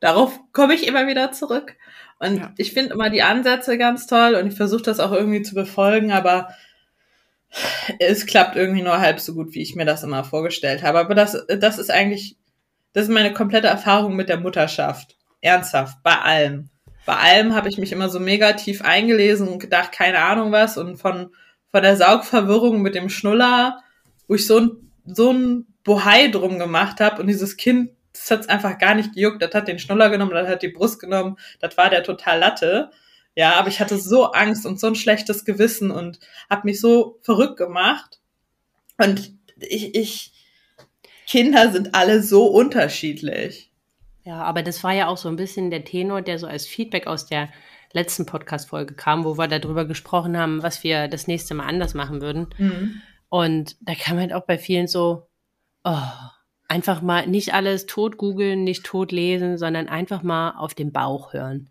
darauf 0.01 0.41
komme 0.53 0.75
ich 0.75 0.87
immer 0.87 1.07
wieder 1.07 1.31
zurück. 1.33 1.77
Und 2.19 2.39
ja. 2.39 2.53
ich 2.57 2.73
finde 2.73 2.95
immer 2.95 3.09
die 3.09 3.23
Ansätze 3.23 3.79
ganz 3.79 4.07
toll 4.07 4.35
und 4.35 4.49
ich 4.49 4.55
versuche 4.55 4.83
das 4.83 5.01
auch 5.01 5.13
irgendwie 5.13 5.43
zu 5.43 5.55
befolgen, 5.55 6.11
aber 6.13 6.49
es 7.99 8.27
klappt 8.27 8.57
irgendwie 8.57 8.83
nur 8.83 9.01
halb 9.01 9.21
so 9.21 9.35
gut, 9.35 9.55
wie 9.55 9.63
ich 9.63 9.75
mir 9.75 9.85
das 9.85 10.03
immer 10.03 10.25
vorgestellt 10.25 10.83
habe. 10.83 10.99
Aber 10.99 11.15
das, 11.15 11.47
das 11.47 11.79
ist 11.79 11.91
eigentlich 11.91 12.37
das 12.93 13.05
ist 13.05 13.11
meine 13.11 13.33
komplette 13.33 13.69
Erfahrung 13.69 14.17
mit 14.17 14.29
der 14.29 14.41
Mutterschaft. 14.41 15.17
Ernsthaft, 15.41 16.03
bei 16.03 16.19
allem. 16.19 16.71
Bei 17.07 17.17
allem 17.17 17.55
habe 17.55 17.69
ich 17.69 17.79
mich 17.79 17.93
immer 17.93 18.09
so 18.09 18.21
mega 18.21 18.53
tief 18.53 18.83
eingelesen 18.83 19.49
und 19.49 19.59
gedacht, 19.59 19.93
keine 19.93 20.21
Ahnung 20.21 20.53
was. 20.53 20.77
Und 20.77 20.97
von, 20.97 21.35
von 21.71 21.83
der 21.83 21.97
Saugverwirrung 21.97 22.83
mit 22.83 22.95
dem 22.95 23.09
Schnuller, 23.09 23.83
wo 24.29 24.35
ich 24.35 24.47
so 24.47 24.61
ein, 24.61 24.71
so 25.07 25.33
ein 25.33 25.67
Bohai 25.83 26.29
drum 26.29 26.59
gemacht 26.59 27.01
habe 27.01 27.21
und 27.21 27.27
dieses 27.27 27.57
Kind, 27.57 27.91
das 28.13 28.31
hat's 28.31 28.49
einfach 28.49 28.79
gar 28.79 28.95
nicht 28.95 29.15
gejuckt. 29.15 29.43
Das 29.43 29.55
hat 29.55 29.69
den 29.69 29.79
Schnuller 29.79 30.11
genommen, 30.11 30.33
das 30.33 30.49
hat 30.49 30.63
die 30.63 30.69
Brust 30.69 31.01
genommen, 31.01 31.37
das 31.61 31.77
war 31.77 31.91
der 31.91 32.03
total 32.03 32.39
Latte. 32.39 32.91
Ja, 33.35 33.55
aber 33.55 33.69
ich 33.69 33.81
hatte 33.81 33.97
so 33.97 34.33
Angst 34.33 34.67
und 34.67 34.81
so 34.81 34.89
ein 34.89 34.97
schlechtes 34.97 35.45
Gewissen 35.45 35.91
und 35.91 36.19
habe 36.51 36.63
mich 36.67 36.81
so 36.81 37.19
verrückt 37.23 37.57
gemacht. 37.57 38.21
Und 38.99 39.33
ich, 39.57 39.95
ich, 39.95 40.33
Kinder 41.31 41.71
sind 41.71 41.95
alle 41.95 42.25
so 42.25 42.47
unterschiedlich. 42.47 43.71
Ja, 44.25 44.43
aber 44.43 44.65
das 44.65 44.83
war 44.83 44.93
ja 44.93 45.07
auch 45.07 45.17
so 45.17 45.29
ein 45.29 45.37
bisschen 45.37 45.71
der 45.71 45.85
Tenor, 45.85 46.23
der 46.23 46.41
so 46.41 46.49
als 46.49 46.67
Feedback 46.67 47.07
aus 47.07 47.27
der 47.27 47.49
letzten 47.93 48.27
Podcast-Folge 48.27 48.95
kam, 48.95 49.25
wo 49.25 49.39
wir 49.39 49.47
darüber 49.47 49.85
gesprochen 49.85 50.37
haben, 50.37 50.65
was 50.65 50.83
wir 50.83 51.07
das 51.07 51.29
nächste 51.29 51.55
Mal 51.55 51.69
anders 51.69 51.95
machen 51.95 52.21
würden. 52.21 52.49
Mhm. 52.59 53.03
Und 53.29 53.77
da 53.81 53.95
kam 53.95 54.19
halt 54.19 54.33
auch 54.33 54.45
bei 54.45 54.59
vielen 54.59 54.89
so, 54.89 55.29
oh, 55.85 56.03
einfach 56.67 57.01
mal 57.01 57.29
nicht 57.29 57.55
alles 57.55 57.87
tot 57.87 58.17
googeln, 58.17 58.65
nicht 58.65 58.85
tot 58.85 59.13
lesen, 59.13 59.57
sondern 59.57 59.89
einfach 59.89 60.25
mal 60.25 60.57
auf 60.59 60.75
den 60.75 60.91
Bauch 60.91 61.33
hören. 61.33 61.71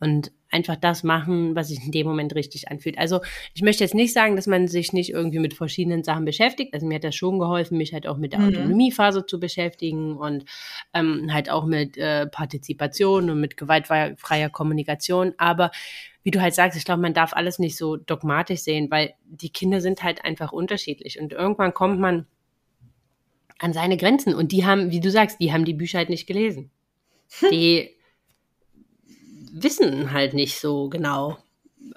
Und 0.00 0.32
einfach 0.56 0.76
das 0.76 1.04
machen, 1.04 1.54
was 1.54 1.68
sich 1.68 1.84
in 1.84 1.92
dem 1.92 2.06
Moment 2.06 2.34
richtig 2.34 2.68
anfühlt. 2.68 2.98
Also 2.98 3.20
ich 3.54 3.62
möchte 3.62 3.84
jetzt 3.84 3.94
nicht 3.94 4.12
sagen, 4.12 4.36
dass 4.36 4.46
man 4.46 4.66
sich 4.68 4.92
nicht 4.92 5.10
irgendwie 5.10 5.38
mit 5.38 5.54
verschiedenen 5.54 6.02
Sachen 6.02 6.24
beschäftigt. 6.24 6.74
Also 6.74 6.86
mir 6.86 6.96
hat 6.96 7.04
das 7.04 7.14
schon 7.14 7.38
geholfen, 7.38 7.78
mich 7.78 7.92
halt 7.92 8.06
auch 8.06 8.16
mit 8.16 8.32
der 8.32 8.40
mhm. 8.40 8.48
Autonomiephase 8.48 9.26
zu 9.26 9.38
beschäftigen 9.38 10.16
und 10.16 10.44
ähm, 10.94 11.32
halt 11.32 11.50
auch 11.50 11.66
mit 11.66 11.96
äh, 11.98 12.26
Partizipation 12.26 13.30
und 13.30 13.40
mit 13.40 13.56
gewaltfreier 13.56 14.50
Kommunikation. 14.50 15.34
Aber 15.36 15.70
wie 16.22 16.30
du 16.30 16.40
halt 16.40 16.54
sagst, 16.54 16.76
ich 16.76 16.84
glaube, 16.84 17.02
man 17.02 17.14
darf 17.14 17.34
alles 17.34 17.58
nicht 17.58 17.76
so 17.76 17.96
dogmatisch 17.96 18.60
sehen, 18.60 18.90
weil 18.90 19.14
die 19.24 19.50
Kinder 19.50 19.80
sind 19.80 20.02
halt 20.02 20.24
einfach 20.24 20.52
unterschiedlich. 20.52 21.20
Und 21.20 21.32
irgendwann 21.32 21.74
kommt 21.74 22.00
man 22.00 22.26
an 23.58 23.72
seine 23.72 23.96
Grenzen. 23.96 24.34
Und 24.34 24.52
die 24.52 24.64
haben, 24.64 24.90
wie 24.90 25.00
du 25.00 25.10
sagst, 25.10 25.40
die 25.40 25.52
haben 25.52 25.64
die 25.64 25.74
Bücher 25.74 25.98
halt 25.98 26.08
nicht 26.08 26.26
gelesen. 26.26 26.70
Die 27.50 27.95
wissen 29.62 30.12
halt 30.12 30.34
nicht 30.34 30.60
so 30.60 30.88
genau, 30.88 31.38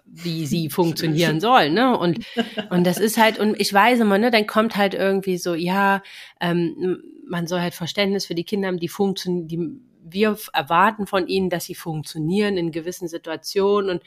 wie 0.06 0.45
sie 0.48 0.69
funktionieren 0.69 1.39
sollen, 1.39 1.74
ne? 1.74 1.98
Und, 1.98 2.26
und 2.69 2.86
das 2.86 2.98
ist 2.98 3.17
halt, 3.17 3.39
und 3.39 3.60
ich 3.60 3.74
weiß 3.74 4.00
immer, 4.00 4.17
ne, 4.17 4.32
dann 4.32 4.48
kommt 4.48 4.76
halt 4.76 4.93
irgendwie 4.93 5.38
so, 5.38 5.54
ja, 5.54 6.02
ähm, 6.39 7.04
man 7.28 7.48
soll 7.48 7.62
halt 7.62 7.74
Verständnis 7.74 8.26
für 8.26 8.36
die 8.36 8.43
Kinder 8.43 8.67
haben, 8.67 8.80
die 8.80 8.88
funktionieren, 8.88 9.48
die 9.48 9.89
wir 10.12 10.38
erwarten 10.54 11.06
von 11.06 11.28
ihnen, 11.28 11.50
dass 11.50 11.65
sie 11.65 11.76
funktionieren 11.76 12.58
in 12.58 12.72
gewissen 12.72 13.08
Situationen 13.08 13.91
und 13.91 14.04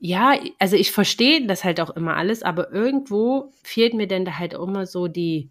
ja, 0.00 0.34
also 0.58 0.76
ich 0.76 0.92
verstehe 0.92 1.46
das 1.46 1.64
halt 1.64 1.80
auch 1.80 1.90
immer 1.90 2.16
alles, 2.16 2.42
aber 2.42 2.72
irgendwo 2.72 3.50
fehlt 3.62 3.94
mir 3.94 4.06
denn 4.06 4.24
da 4.24 4.38
halt 4.38 4.52
immer 4.52 4.86
so 4.86 5.08
die, 5.08 5.50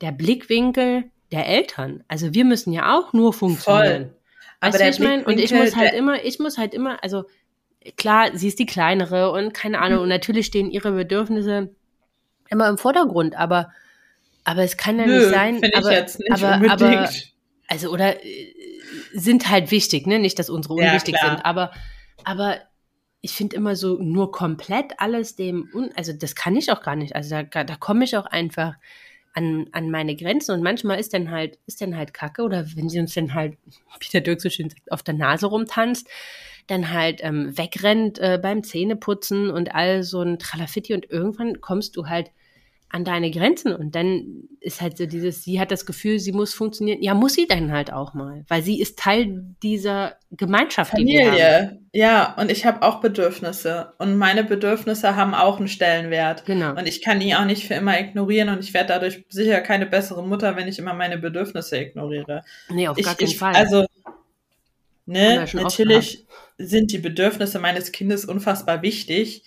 der 0.00 0.12
Blickwinkel 0.12 1.04
der 1.30 1.46
Eltern. 1.46 2.02
Also 2.08 2.32
wir 2.32 2.44
müssen 2.44 2.72
ja 2.72 2.96
auch 2.96 3.12
nur 3.12 3.32
funktionieren. 3.32 4.06
Voll. 4.06 4.16
Aber 4.64 4.78
weißt 4.78 4.98
ich 4.98 5.04
meine? 5.04 5.24
Und 5.24 5.38
ich 5.38 5.52
muss 5.52 5.76
halt 5.76 5.94
immer, 5.94 6.24
ich 6.24 6.38
muss 6.38 6.58
halt 6.58 6.74
immer, 6.74 7.02
also 7.02 7.24
klar, 7.96 8.30
sie 8.34 8.48
ist 8.48 8.58
die 8.58 8.66
kleinere 8.66 9.30
und 9.32 9.52
keine 9.52 9.80
Ahnung, 9.80 10.00
und 10.00 10.08
natürlich 10.08 10.46
stehen 10.46 10.70
ihre 10.70 10.92
Bedürfnisse 10.92 11.74
immer 12.50 12.68
im 12.68 12.78
Vordergrund, 12.78 13.36
aber, 13.36 13.72
aber 14.44 14.62
es 14.62 14.76
kann 14.76 14.98
ja 14.98 15.06
Nö, 15.06 15.18
nicht 15.18 15.30
sein. 15.30 15.60
Aber, 15.74 15.90
nicht 15.90 16.30
aber, 16.30 16.54
unbedingt. 16.54 16.70
aber, 16.70 17.10
also, 17.68 17.90
oder 17.90 18.24
äh, 18.24 18.54
sind 19.12 19.48
halt 19.48 19.70
wichtig, 19.70 20.06
ne? 20.06 20.18
Nicht, 20.18 20.38
dass 20.38 20.50
unsere 20.50 20.74
unwichtig 20.74 21.16
ja, 21.20 21.30
sind, 21.30 21.44
aber, 21.44 21.72
aber 22.24 22.58
ich 23.20 23.32
finde 23.32 23.56
immer 23.56 23.74
so 23.74 23.96
nur 24.02 24.32
komplett 24.32 25.00
alles 25.00 25.34
dem, 25.34 25.70
un 25.72 25.90
also 25.96 26.12
das 26.12 26.34
kann 26.34 26.56
ich 26.56 26.70
auch 26.70 26.82
gar 26.82 26.94
nicht. 26.94 27.16
Also 27.16 27.42
da, 27.50 27.64
da 27.64 27.76
komme 27.76 28.04
ich 28.04 28.18
auch 28.18 28.26
einfach 28.26 28.74
an, 29.34 29.66
an 29.72 29.90
meine 29.90 30.16
Grenzen. 30.16 30.52
Und 30.52 30.62
manchmal 30.62 30.98
ist 30.98 31.12
dann 31.12 31.30
halt, 31.30 31.58
ist 31.66 31.80
dann 31.80 31.96
halt 31.96 32.14
Kacke. 32.14 32.42
Oder 32.42 32.66
wenn 32.74 32.88
sie 32.88 33.00
uns 33.00 33.14
dann 33.14 33.34
halt, 33.34 33.58
wie 34.00 34.08
der 34.12 34.22
Dirk 34.22 34.40
so 34.40 34.48
schön 34.48 34.70
sagt, 34.70 34.90
auf 34.90 35.02
der 35.02 35.14
Nase 35.14 35.46
rumtanzt, 35.46 36.08
dann 36.66 36.90
halt 36.90 37.20
ähm, 37.22 37.56
wegrennt 37.58 38.18
äh, 38.18 38.38
beim 38.40 38.62
Zähneputzen 38.62 39.50
und 39.50 39.74
all 39.74 40.02
so 40.02 40.22
ein 40.22 40.38
Tralafitti. 40.38 40.94
Und 40.94 41.10
irgendwann 41.10 41.60
kommst 41.60 41.96
du 41.96 42.06
halt 42.06 42.30
an 42.94 43.04
deine 43.04 43.32
Grenzen. 43.32 43.74
Und 43.74 43.96
dann 43.96 44.44
ist 44.60 44.80
halt 44.80 44.96
so 44.96 45.06
dieses, 45.06 45.42
sie 45.42 45.58
hat 45.58 45.72
das 45.72 45.84
Gefühl, 45.84 46.20
sie 46.20 46.30
muss 46.30 46.54
funktionieren. 46.54 47.02
Ja, 47.02 47.12
muss 47.12 47.34
sie 47.34 47.48
dann 47.48 47.72
halt 47.72 47.92
auch 47.92 48.14
mal, 48.14 48.44
weil 48.46 48.62
sie 48.62 48.80
ist 48.80 49.00
Teil 49.00 49.42
dieser 49.64 50.14
Gemeinschaft. 50.30 50.92
Familie, 50.92 51.80
ja. 51.92 52.34
Und 52.38 52.52
ich 52.52 52.64
habe 52.64 52.82
auch 52.82 53.00
Bedürfnisse. 53.00 53.94
Und 53.98 54.16
meine 54.16 54.44
Bedürfnisse 54.44 55.16
haben 55.16 55.34
auch 55.34 55.58
einen 55.58 55.66
Stellenwert. 55.66 56.46
Genau. 56.46 56.70
Und 56.70 56.86
ich 56.86 57.02
kann 57.02 57.18
die 57.18 57.34
auch 57.34 57.44
nicht 57.44 57.66
für 57.66 57.74
immer 57.74 57.98
ignorieren. 57.98 58.48
Und 58.48 58.60
ich 58.60 58.72
werde 58.72 58.88
dadurch 58.90 59.24
sicher 59.28 59.60
keine 59.60 59.86
bessere 59.86 60.24
Mutter, 60.24 60.54
wenn 60.54 60.68
ich 60.68 60.78
immer 60.78 60.94
meine 60.94 61.18
Bedürfnisse 61.18 61.78
ignoriere. 61.78 62.44
Nee, 62.70 62.86
auf 62.86 62.96
ich, 62.96 63.04
gar 63.04 63.16
keinen 63.16 63.26
ich, 63.26 63.38
Fall. 63.38 63.54
Also, 63.54 63.86
ne, 65.06 65.46
natürlich 65.52 66.26
sind 66.58 66.92
die 66.92 66.98
Bedürfnisse 66.98 67.58
meines 67.58 67.90
Kindes 67.90 68.24
unfassbar 68.24 68.82
wichtig 68.82 69.42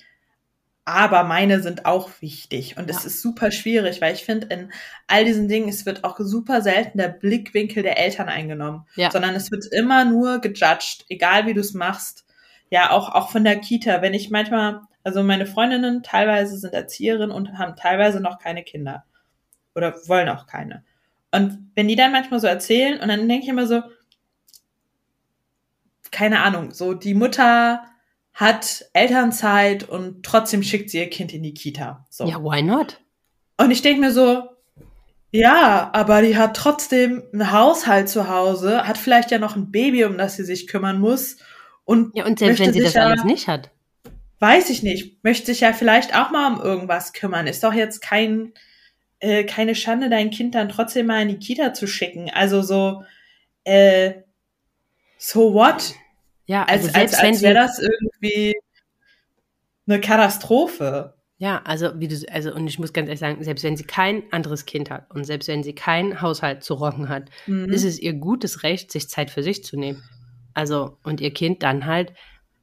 aber 0.87 1.25
meine 1.25 1.61
sind 1.61 1.85
auch 1.85 2.09
wichtig. 2.21 2.77
Und 2.77 2.89
es 2.89 3.03
ist 3.03 3.21
super 3.21 3.51
schwierig, 3.51 3.99
weil 3.99 4.13
ich 4.13 4.23
finde, 4.23 4.47
in 4.47 4.71
all 5.07 5.25
diesen 5.25 5.49
Dingen, 5.49 5.67
es 5.67 5.85
wird 5.85 6.05
auch 6.05 6.17
super 6.17 6.61
selten 6.61 6.97
der 6.97 7.09
Blickwinkel 7.09 7.83
der 7.83 7.99
Eltern 7.99 8.29
eingenommen, 8.29 8.85
ja. 8.95 9.11
sondern 9.11 9.35
es 9.35 9.51
wird 9.51 9.65
immer 9.65 10.05
nur 10.05 10.39
gejudged, 10.39 11.03
egal 11.09 11.45
wie 11.45 11.53
du 11.53 11.59
es 11.59 11.73
machst. 11.73 12.25
Ja, 12.69 12.91
auch, 12.91 13.13
auch 13.13 13.31
von 13.31 13.43
der 13.43 13.57
Kita, 13.59 14.01
wenn 14.01 14.13
ich 14.13 14.29
manchmal, 14.29 14.79
also 15.03 15.23
meine 15.23 15.45
Freundinnen 15.45 16.03
teilweise 16.03 16.57
sind 16.57 16.73
Erzieherinnen 16.73 17.31
und 17.31 17.57
haben 17.57 17.75
teilweise 17.75 18.21
noch 18.21 18.39
keine 18.39 18.63
Kinder. 18.63 19.03
Oder 19.75 19.93
wollen 20.07 20.29
auch 20.29 20.47
keine. 20.47 20.85
Und 21.31 21.69
wenn 21.75 21.89
die 21.89 21.97
dann 21.97 22.13
manchmal 22.13 22.39
so 22.39 22.47
erzählen, 22.47 22.97
und 23.01 23.09
dann 23.09 23.27
denke 23.27 23.43
ich 23.43 23.49
immer 23.49 23.67
so, 23.67 23.83
keine 26.11 26.43
Ahnung, 26.43 26.71
so 26.71 26.93
die 26.93 27.13
Mutter 27.13 27.83
hat 28.37 28.85
Elternzeit 28.93 29.89
und 29.89 30.21
trotzdem 30.21 30.61
schickt 30.61 30.91
sie 30.91 30.99
ihr 30.99 31.09
Kind 31.09 31.33
in 31.33 31.41
die 31.41 31.55
Kita. 31.55 32.05
So. 32.11 32.27
Ja, 32.27 32.39
why 32.43 32.61
not? 32.61 33.01
Und 33.59 33.71
ich 33.71 33.81
denke 33.81 33.99
mir 33.99 34.11
so, 34.11 34.43
ja, 35.31 35.89
aber 35.91 36.21
die 36.21 36.37
hat 36.37 36.55
trotzdem 36.55 37.23
einen 37.33 37.51
Haushalt 37.51 38.09
zu 38.09 38.29
Hause, 38.29 38.87
hat 38.87 38.99
vielleicht 38.99 39.31
ja 39.31 39.39
noch 39.39 39.55
ein 39.55 39.71
Baby, 39.71 40.05
um 40.05 40.19
das 40.19 40.35
sie 40.35 40.43
sich 40.43 40.67
kümmern 40.67 40.99
muss. 40.99 41.37
Und 41.83 42.15
ja, 42.15 42.27
und 42.27 42.37
selbst 42.37 42.59
wenn 42.59 42.73
sie 42.73 42.81
das 42.81 42.93
ja, 42.93 43.07
alles 43.07 43.23
nicht 43.23 43.47
hat. 43.47 43.71
Weiß 44.37 44.69
ich 44.69 44.83
nicht. 44.83 45.23
Möchte 45.23 45.47
sich 45.47 45.61
ja 45.61 45.73
vielleicht 45.73 46.15
auch 46.15 46.29
mal 46.29 46.53
um 46.53 46.61
irgendwas 46.61 47.13
kümmern. 47.13 47.47
Ist 47.47 47.63
doch 47.63 47.73
jetzt 47.73 48.01
kein, 48.01 48.53
äh, 49.19 49.45
keine 49.45 49.73
Schande, 49.73 50.11
dein 50.11 50.29
Kind 50.29 50.53
dann 50.53 50.69
trotzdem 50.69 51.07
mal 51.07 51.23
in 51.23 51.29
die 51.29 51.39
Kita 51.39 51.73
zu 51.73 51.87
schicken. 51.87 52.29
Also 52.29 52.61
so, 52.61 53.03
äh, 53.63 54.13
so 55.17 55.55
what? 55.55 55.95
Ja, 56.47 56.63
also 56.63 56.87
als, 56.87 56.95
als, 56.95 57.13
als 57.15 57.41
wäre 57.41 57.53
das 57.53 57.79
irgendwie 57.79 58.55
eine 59.87 60.01
Katastrophe. 60.01 61.13
Ja, 61.39 61.61
also 61.65 61.91
wie 61.99 62.07
du, 62.07 62.15
also 62.31 62.53
und 62.53 62.65
ich 62.67 62.79
muss 62.79 62.93
ganz 62.93 63.07
ehrlich 63.07 63.19
sagen, 63.19 63.43
selbst 63.43 63.63
wenn 63.63 63.77
sie 63.77 63.83
kein 63.83 64.23
anderes 64.31 64.65
Kind 64.65 64.89
hat 64.89 65.09
und 65.13 65.23
selbst 65.23 65.47
wenn 65.47 65.61
sie 65.61 65.75
keinen 65.75 66.19
Haushalt 66.21 66.63
zu 66.63 66.73
rocken 66.73 67.09
hat, 67.09 67.29
Mhm. 67.45 67.69
ist 67.71 67.83
es 67.83 67.99
ihr 67.99 68.13
gutes 68.13 68.63
Recht, 68.63 68.91
sich 68.91 69.07
Zeit 69.07 69.29
für 69.29 69.43
sich 69.43 69.63
zu 69.63 69.77
nehmen. 69.77 70.03
Also 70.55 70.97
und 71.03 71.21
ihr 71.21 71.31
Kind 71.31 71.61
dann 71.61 71.85
halt 71.85 72.13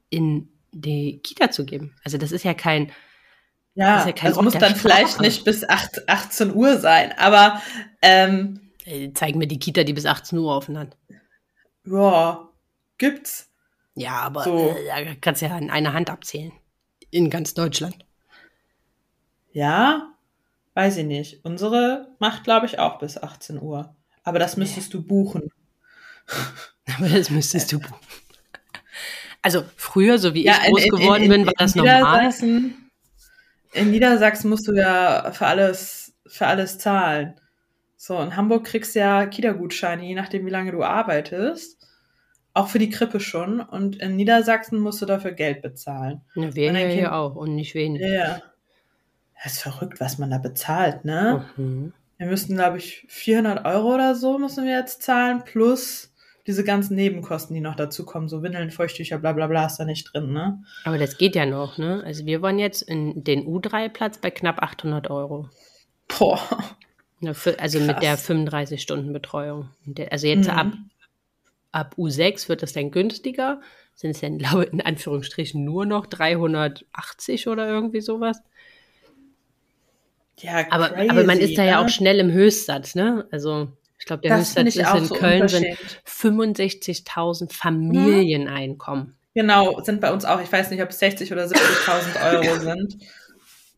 in 0.09 0.49
die 0.73 1.21
Kita 1.23 1.51
zu 1.51 1.63
geben. 1.65 1.95
Also 2.03 2.17
das 2.17 2.33
ist 2.33 2.43
ja 2.43 2.53
kein, 2.53 2.91
Ja, 3.75 3.99
ist 4.03 4.07
ja 4.17 4.23
also 4.25 4.37
Ort 4.37 4.43
muss 4.45 4.53
dann 4.57 4.75
vielleicht 4.75 5.09
Sprache. 5.11 5.21
nicht 5.23 5.45
bis 5.45 5.67
8, 5.67 6.09
18 6.09 6.53
Uhr 6.53 6.77
sein, 6.77 7.13
aber 7.17 7.61
ähm, 8.01 8.71
äh, 8.83 9.11
zeig 9.13 9.35
mir 9.35 9.47
die 9.47 9.59
Kita, 9.59 9.83
die 9.85 9.93
bis 9.93 10.05
18 10.05 10.37
Uhr 10.37 10.53
offen 10.53 10.77
hat. 10.77 10.97
ja, 11.85 12.49
gibt's. 12.97 13.49
Ja, 13.95 14.19
aber 14.19 14.43
So. 14.43 14.75
äh, 14.77 15.05
da 15.05 15.15
kannst 15.19 15.41
du 15.41 15.47
ja 15.47 15.57
in 15.57 15.69
einer 15.69 15.93
Hand 15.93 16.09
abzählen. 16.09 16.51
In 17.11 17.29
ganz 17.29 17.53
Deutschland. 17.53 18.05
Ja, 19.51 20.13
weiß 20.73 20.97
ich 20.97 21.05
nicht. 21.05 21.45
Unsere 21.45 22.09
macht, 22.19 22.43
glaube 22.43 22.65
ich, 22.65 22.77
auch 22.77 22.99
bis 22.99 23.17
18 23.17 23.61
Uhr. 23.61 23.95
Aber 24.23 24.39
das 24.39 24.57
müsstest 24.57 24.93
du 24.93 25.01
buchen. 25.01 25.49
Aber 26.97 27.07
das 27.07 27.29
müsstest 27.29 27.71
du. 27.71 27.79
Also 29.41 29.63
früher, 29.77 30.17
so 30.17 30.33
wie 30.33 30.43
Ja, 30.43 30.57
ich 30.63 30.69
groß 30.69 30.83
geworden 30.99 31.29
bin, 31.29 31.45
war 31.45 31.53
das 31.57 31.75
normal. 31.75 32.33
In 33.73 33.91
Niedersachsen 33.91 34.49
musst 34.49 34.67
du 34.67 34.73
ja 34.73 35.31
für 35.31 35.45
alles, 35.45 36.13
für 36.25 36.47
alles 36.47 36.79
zahlen. 36.79 37.39
So, 37.95 38.19
in 38.21 38.35
Hamburg 38.35 38.65
kriegst 38.65 38.95
du 38.95 38.99
ja 38.99 39.25
Kita-Gutscheine, 39.25 40.03
je 40.03 40.15
nachdem, 40.15 40.45
wie 40.45 40.51
lange 40.51 40.71
du 40.71 40.83
arbeitest. 40.83 41.84
Auch 42.55 42.69
für 42.69 42.79
die 42.79 42.89
Krippe 42.89 43.19
schon. 43.19 43.59
Und 43.59 43.97
in 43.97 44.15
Niedersachsen 44.15 44.79
musst 44.79 45.01
du 45.01 45.05
dafür 45.05 45.33
Geld 45.33 45.61
bezahlen. 45.61 46.21
Ja, 46.33 46.55
wir 46.55 46.71
Kind- 46.73 46.93
hier 46.93 47.13
auch 47.13 47.35
und 47.35 47.53
nicht 47.53 47.75
wenig. 47.75 48.01
Ja, 48.01 48.07
ja. 48.07 48.41
Das 49.43 49.53
ist 49.53 49.61
verrückt, 49.61 49.99
was 49.99 50.17
man 50.17 50.31
da 50.31 50.37
bezahlt, 50.39 51.05
ne? 51.05 51.45
Mhm. 51.57 51.93
Wir 52.17 52.27
müssten, 52.27 52.55
glaube 52.55 52.77
ich, 52.77 53.05
400 53.09 53.65
Euro 53.65 53.93
oder 53.93 54.15
so 54.15 54.39
müssen 54.39 54.63
wir 54.65 54.71
jetzt 54.77 55.03
zahlen, 55.03 55.43
plus 55.45 56.13
diese 56.47 56.63
ganzen 56.63 56.95
Nebenkosten, 56.95 57.53
die 57.53 57.59
noch 57.61 57.75
dazu 57.75 58.05
kommen, 58.05 58.29
so 58.29 58.41
Windeln, 58.41 58.71
Feuchttücher, 58.71 59.17
bla 59.17 59.33
bla 59.33 59.47
bla, 59.47 59.65
ist 59.65 59.77
da 59.77 59.83
nicht 59.85 60.13
drin, 60.13 60.31
ne? 60.31 60.63
Aber 60.85 60.97
das 60.97 61.17
geht 61.17 61.35
ja 61.35 61.45
noch, 61.45 61.77
ne? 61.77 62.01
Also 62.05 62.25
wir 62.25 62.41
waren 62.41 62.57
jetzt 62.57 62.83
in 62.83 63.23
den 63.25 63.45
U3-Platz 63.45 64.19
bei 64.19 64.31
knapp 64.31 64.63
800 64.63 65.09
Euro. 65.09 65.49
Boah. 66.07 66.39
Also 67.57 67.79
mit 67.79 67.89
Krass. 67.89 67.99
der 67.99 68.17
35-Stunden-Betreuung. 68.17 69.69
Und 69.85 69.97
der- 69.97 70.11
Also 70.11 70.27
jetzt 70.27 70.47
Mhm. 70.51 70.53
ab, 70.57 70.67
ab 71.75 71.95
U6 71.97 72.47
wird 72.49 72.63
das 72.63 72.73
dann 72.73 72.89
günstiger. 72.91 73.61
Sind 73.93 74.11
es 74.11 74.21
dann, 74.21 74.37
glaube 74.39 74.65
ich, 74.65 74.73
in 74.73 74.81
Anführungsstrichen 74.81 75.63
nur 75.63 75.85
noch 75.85 76.05
380 76.05 77.47
oder 77.47 77.67
irgendwie 77.67 78.01
sowas. 78.01 78.41
Ja, 80.39 80.65
Aber, 80.69 80.89
crazy, 80.89 81.09
aber 81.09 81.23
man 81.23 81.39
ist 81.39 81.57
da 81.57 81.63
ja 81.63 81.79
ne? 81.79 81.85
auch 81.85 81.89
schnell 81.89 82.19
im 82.19 82.31
Höchstsatz, 82.31 82.95
ne? 82.95 83.27
Also 83.31 83.69
ich 83.97 84.05
glaube, 84.05 84.21
der 84.21 84.31
Das 84.31 84.39
Höchstsatz 84.41 84.67
ich 84.67 84.77
ist 84.81 84.93
in 84.93 85.05
so 85.05 85.15
Köln 85.15 85.47
sind 85.47 85.65
unverschämt. 85.65 86.01
65.000 86.05 87.53
Familieneinkommen. 87.53 89.15
Genau, 89.33 89.81
sind 89.81 90.01
bei 90.01 90.11
uns 90.11 90.25
auch, 90.25 90.41
ich 90.41 90.51
weiß 90.51 90.71
nicht, 90.71 90.81
ob 90.81 90.89
es 90.89 90.99
60 90.99 91.31
oder 91.31 91.45
70.000 91.45 92.23
Euro 92.33 92.59
sind, 92.59 92.97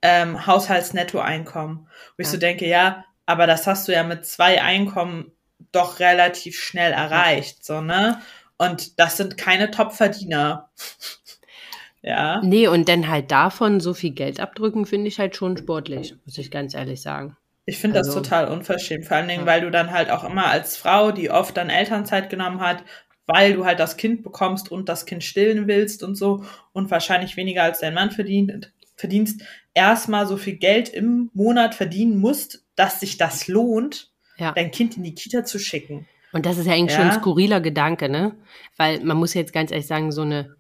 ähm, 0.02 0.46
Haushaltsnettoeinkommen. 0.46 1.80
Wo 1.80 1.88
ich 2.18 2.28
Ja. 2.28 2.32
so 2.32 2.38
denke, 2.38 2.68
ja, 2.68 3.06
aber 3.26 3.46
das 3.48 3.68
hast 3.68 3.88
du 3.88 3.92
ja 3.92 4.04
mit 4.04 4.26
zwei 4.26 4.62
Einkommen 4.62 5.32
doch 5.72 6.00
relativ 6.00 6.60
schnell 6.60 6.92
erreicht, 6.94 7.64
so, 7.66 7.82
ne? 7.82 8.22
Und 8.58 9.00
das 9.00 9.18
sind 9.18 9.38
keine 9.38 9.70
Top-Verdiener. 9.72 10.70
ja. 12.02 12.42
Nee, 12.44 12.68
und 12.68 12.88
dann 12.90 13.08
halt 13.08 13.32
davon 13.32 13.80
so 13.80 13.94
viel 13.94 14.12
Geld 14.12 14.40
abdrücken, 14.40 14.86
finde 14.86 15.08
ich 15.08 15.20
halt 15.20 15.36
schon 15.36 15.58
sportlich, 15.58 16.16
muss 16.26 16.38
ich 16.38 16.52
ganz 16.52 16.74
ehrlich 16.74 17.02
sagen. 17.02 17.38
Ich 17.66 17.78
finde 17.80 18.00
das 18.00 18.08
Also- 18.08 18.22
total 18.22 18.48
unverschämt. 18.48 19.06
Vor 19.06 19.18
allen 19.18 19.28
Dingen, 19.28 19.42
Ja. 19.42 19.46
weil 19.46 19.62
du 19.62 19.72
dann 19.72 19.92
halt 19.92 20.10
auch 20.10 20.24
immer 20.24 20.48
als 20.48 20.78
Frau, 20.78 21.12
die 21.12 21.30
oft 21.30 21.58
dann 21.58 21.70
Elternzeit 21.70 22.30
genommen 22.30 22.62
hat, 22.62 22.84
weil 23.26 23.54
du 23.54 23.66
halt 23.66 23.80
das 23.80 23.98
Kind 23.98 24.24
bekommst 24.24 24.72
und 24.72 24.88
das 24.88 25.06
Kind 25.06 25.24
stillen 25.24 25.68
willst 25.68 26.02
und 26.02 26.16
so 26.16 26.46
und 26.72 26.90
wahrscheinlich 26.90 27.36
weniger 27.36 27.64
als 27.64 27.80
dein 27.80 27.94
Mann 27.94 28.10
verdient, 28.12 28.72
verdienst, 28.96 29.42
erstmal 29.74 30.26
so 30.26 30.38
viel 30.38 30.56
Geld 30.56 30.88
im 30.90 31.30
Monat 31.34 31.76
verdienen 31.76 32.18
musst, 32.18 32.64
dass 32.78 33.02
sich 33.02 33.18
das 33.18 33.48
lohnt, 33.50 34.12
Ja. 34.38 34.52
dein 34.54 34.72
Kind 34.72 34.98
in 34.98 35.04
die 35.04 35.16
Kita 35.16 35.44
zu 35.44 35.60
schicken. 35.60 36.08
Und 36.34 36.46
das 36.46 36.58
ist 36.58 36.66
ja 36.68 36.74
eigentlich 36.74 36.92
Ja. 36.92 36.98
schon 36.98 37.08
ein 37.08 37.22
skurriler 37.22 37.62
Gedanke, 37.62 38.10
ne? 38.10 38.36
Weil 38.76 39.00
man 39.04 39.18
muss 39.18 39.34
jetzt 39.34 39.54
ganz 39.54 39.72
ehrlich 39.72 39.88
sagen, 39.88 40.12
so 40.12 40.22
eine 40.22 40.56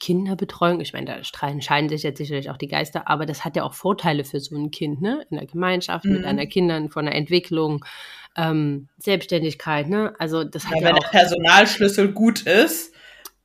Kinderbetreuung, 0.00 0.80
ich 0.80 0.92
meine, 0.92 1.06
da 1.06 1.22
streiten 1.24 1.62
scheiden 1.62 1.88
sich 1.88 2.02
jetzt 2.02 2.18
sicherlich 2.18 2.50
auch 2.50 2.56
die 2.56 2.66
Geister, 2.66 3.08
aber 3.08 3.24
das 3.24 3.44
hat 3.44 3.54
ja 3.54 3.62
auch 3.62 3.72
Vorteile 3.74 4.24
für 4.24 4.40
so 4.40 4.56
ein 4.56 4.70
Kind, 4.72 5.00
ne? 5.00 5.24
In 5.30 5.36
der 5.36 5.46
Gemeinschaft, 5.46 6.04
mit 6.04 6.22
Mhm. 6.22 6.26
einer 6.26 6.46
Kindern, 6.46 6.90
von 6.90 7.04
der 7.06 7.14
Entwicklung, 7.14 7.84
ähm, 8.36 8.88
Selbstständigkeit, 8.98 9.88
ne? 9.88 10.12
Also 10.18 10.42
das 10.42 10.66
hat 10.66 10.72
Ja, 10.72 10.78
ja, 10.80 10.86
wenn 10.88 10.94
der 10.96 11.04
auch, 11.06 11.10
Personalschlüssel 11.12 12.12
gut 12.12 12.42
ist, 12.42 12.92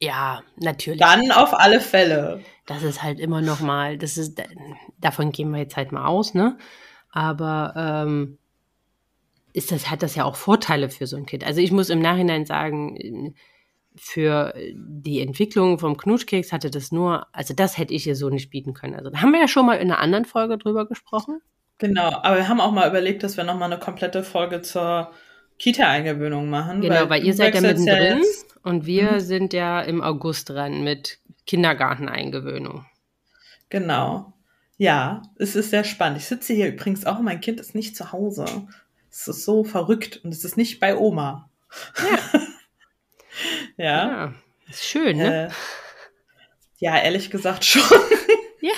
ja, 0.02 0.42
natürlich. 0.58 1.00
dann 1.00 1.32
auf 1.32 1.54
alle 1.54 1.80
Fälle. 1.80 2.42
Das 2.66 2.82
ist 2.84 3.04
halt 3.04 3.20
immer 3.20 3.42
noch 3.42 3.60
mal, 3.60 3.98
das 3.98 4.18
ist, 4.18 4.42
davon 5.00 5.32
gehen 5.32 5.52
wir 5.52 5.60
jetzt 5.60 5.78
halt 5.78 5.92
mal 5.92 6.06
aus, 6.06 6.34
ne? 6.34 6.58
Aber 7.12 7.74
ähm, 7.78 8.40
ist 9.58 9.72
das, 9.72 9.90
hat 9.90 10.04
das 10.04 10.16
ja 10.16 10.24
auch 10.24 10.36
Vorteile 10.36 10.90
für 10.90 11.08
so 11.08 11.18
ein 11.18 11.26
Kind. 11.26 11.44
Also 11.46 11.60
ich 11.60 11.72
muss 11.72 11.90
im 11.90 12.00
Nachhinein 12.00 12.46
sagen, 12.46 13.34
für 13.96 14.54
die 14.76 15.22
Entwicklung 15.22 15.80
vom 15.80 15.98
Knutschkeks 15.98 16.52
hatte 16.52 16.70
das 16.70 16.92
nur, 16.92 17.26
also 17.34 17.54
das 17.56 17.78
hätte 17.78 17.94
ich 17.94 18.06
ihr 18.06 18.16
so 18.16 18.30
nicht 18.30 18.52
bieten 18.52 18.74
können. 18.74 18.94
Also 18.94 19.10
da 19.10 19.22
haben 19.22 19.32
wir 19.32 19.40
ja 19.40 19.48
schon 19.48 19.66
mal 19.66 19.76
in 19.76 19.92
einer 19.92 20.00
anderen 20.00 20.26
Folge 20.26 20.58
drüber 20.58 20.88
gesprochen. 20.88 21.42
Genau, 21.80 22.10
aber 22.24 22.38
wir 22.38 22.48
haben 22.48 22.62
auch 22.62 22.72
mal 22.72 22.88
überlegt, 22.88 23.24
dass 23.24 23.38
wir 23.38 23.44
nochmal 23.44 23.72
eine 23.72 23.80
komplette 23.80 24.24
Folge 24.24 24.62
zur 24.62 25.12
Kita-Eingewöhnung 25.58 26.50
machen. 26.50 26.82
Genau, 26.82 27.10
weil, 27.10 27.24
ihr 27.24 27.32
du 27.32 27.38
seid 27.38 27.56
ja 27.56 27.62
mittendrin 27.62 28.20
jetzt- 28.20 28.56
und 28.64 28.86
wir 28.86 29.14
Mhm. 29.14 29.20
sind 29.20 29.54
ja 29.54 29.82
im 29.82 30.02
August 30.02 30.50
dran 30.50 30.84
mit 30.84 31.20
Kindergarteneingewöhnung. 31.48 32.86
Genau. 33.70 34.34
Ja, 34.78 35.24
es 35.38 35.56
ist 35.56 35.72
sehr 35.72 35.84
spannend. 35.84 36.20
Ich 36.20 36.26
sitze 36.26 36.54
hier 36.54 36.68
übrigens 36.68 37.06
auch, 37.06 37.20
mein 37.20 37.42
Kind 37.42 37.60
ist 37.60 37.74
nicht 37.74 37.96
zu 37.96 38.12
Hause. 38.12 38.46
Es 39.20 39.28
ist 39.28 39.46
so 39.46 39.64
verrückt 39.64 40.22
und 40.24 40.32
es 40.32 40.46
ist 40.46 40.58
nicht 40.58 40.80
bei 40.80 40.96
Oma. 40.96 41.50
Ja. 41.98 42.40
ja. 43.78 44.08
Ja, 44.08 44.34
ist 44.70 44.86
schön, 44.86 45.18
ne? 45.18 45.48
Äh, 45.48 45.50
ja, 46.78 47.00
ehrlich 47.00 47.30
gesagt 47.30 47.66
schon. 47.66 47.82
Ja. 48.60 48.74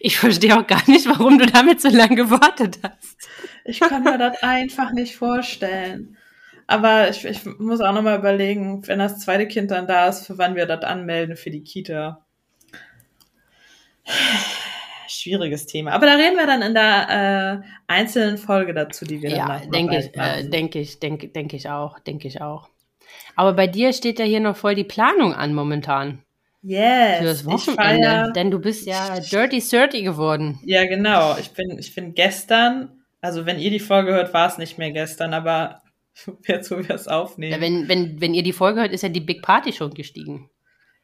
Ich 0.00 0.18
verstehe 0.18 0.56
auch 0.56 0.66
gar 0.66 0.88
nicht, 0.88 1.06
warum 1.06 1.38
du 1.38 1.46
damit 1.46 1.80
so 1.80 1.88
lange 1.88 2.14
gewartet 2.14 2.78
hast. 2.82 3.16
Ich 3.64 3.80
kann 3.80 4.04
mir 4.04 4.18
das 4.18 4.42
einfach 4.42 4.92
nicht 4.92 5.16
vorstellen. 5.16 6.18
Aber 6.66 7.08
ich, 7.08 7.24
ich 7.24 7.44
muss 7.58 7.80
auch 7.80 7.92
nochmal 7.92 8.18
überlegen, 8.18 8.86
wenn 8.86 8.98
das 8.98 9.18
zweite 9.20 9.48
Kind 9.48 9.70
dann 9.70 9.86
da 9.86 10.08
ist, 10.08 10.26
für 10.26 10.36
wann 10.36 10.56
wir 10.56 10.66
das 10.66 10.84
anmelden 10.84 11.36
für 11.36 11.50
die 11.50 11.64
Kita. 11.64 12.24
Schwieriges 15.22 15.66
Thema. 15.66 15.92
Aber 15.92 16.06
da 16.06 16.14
reden 16.14 16.36
wir 16.36 16.46
dann 16.46 16.62
in 16.62 16.74
der 16.74 17.62
äh, 17.64 17.66
einzelnen 17.86 18.38
Folge 18.38 18.74
dazu, 18.74 19.04
die 19.04 19.22
wir 19.22 19.30
dann 19.30 19.38
Ja, 19.38 19.58
noch 19.58 19.70
denke 19.70 19.98
ich, 19.98 20.16
äh, 20.16 20.48
denke 20.48 20.78
ich, 20.80 20.98
denke, 21.00 21.28
denke 21.28 21.56
ich 21.56 21.68
auch, 21.68 21.98
denke 22.00 22.28
ich 22.28 22.40
auch. 22.40 22.68
Aber 23.36 23.52
bei 23.52 23.66
dir 23.66 23.92
steht 23.92 24.18
ja 24.18 24.24
hier 24.24 24.40
noch 24.40 24.56
voll 24.56 24.74
die 24.74 24.84
Planung 24.84 25.34
an 25.34 25.54
momentan 25.54 26.22
Yes. 26.64 27.18
für 27.18 27.24
das 27.24 27.44
Wochenende, 27.44 28.06
feier- 28.08 28.32
denn 28.32 28.50
du 28.50 28.58
bist 28.60 28.86
ja 28.86 29.18
dirty 29.20 29.60
thirty 29.60 30.02
geworden. 30.02 30.60
Ja, 30.64 30.86
genau. 30.86 31.36
Ich 31.38 31.50
bin, 31.50 31.76
ich 31.78 31.92
bin 31.94 32.14
gestern, 32.14 33.02
also 33.20 33.46
wenn 33.46 33.58
ihr 33.58 33.70
die 33.70 33.80
Folge 33.80 34.12
hört, 34.12 34.32
war 34.32 34.46
es 34.48 34.58
nicht 34.58 34.78
mehr 34.78 34.92
gestern, 34.92 35.34
aber 35.34 35.82
jetzt, 36.46 36.70
wo 36.70 36.78
wir 36.78 36.94
es 36.94 37.08
aufnehmen. 37.08 37.52
Ja, 37.52 37.60
wenn, 37.60 37.88
wenn, 37.88 38.20
wenn 38.20 38.32
ihr 38.34 38.42
die 38.44 38.52
Folge 38.52 38.80
hört, 38.80 38.92
ist 38.92 39.02
ja 39.02 39.08
die 39.08 39.20
Big 39.20 39.42
Party 39.42 39.72
schon 39.72 39.92
gestiegen. 39.92 40.50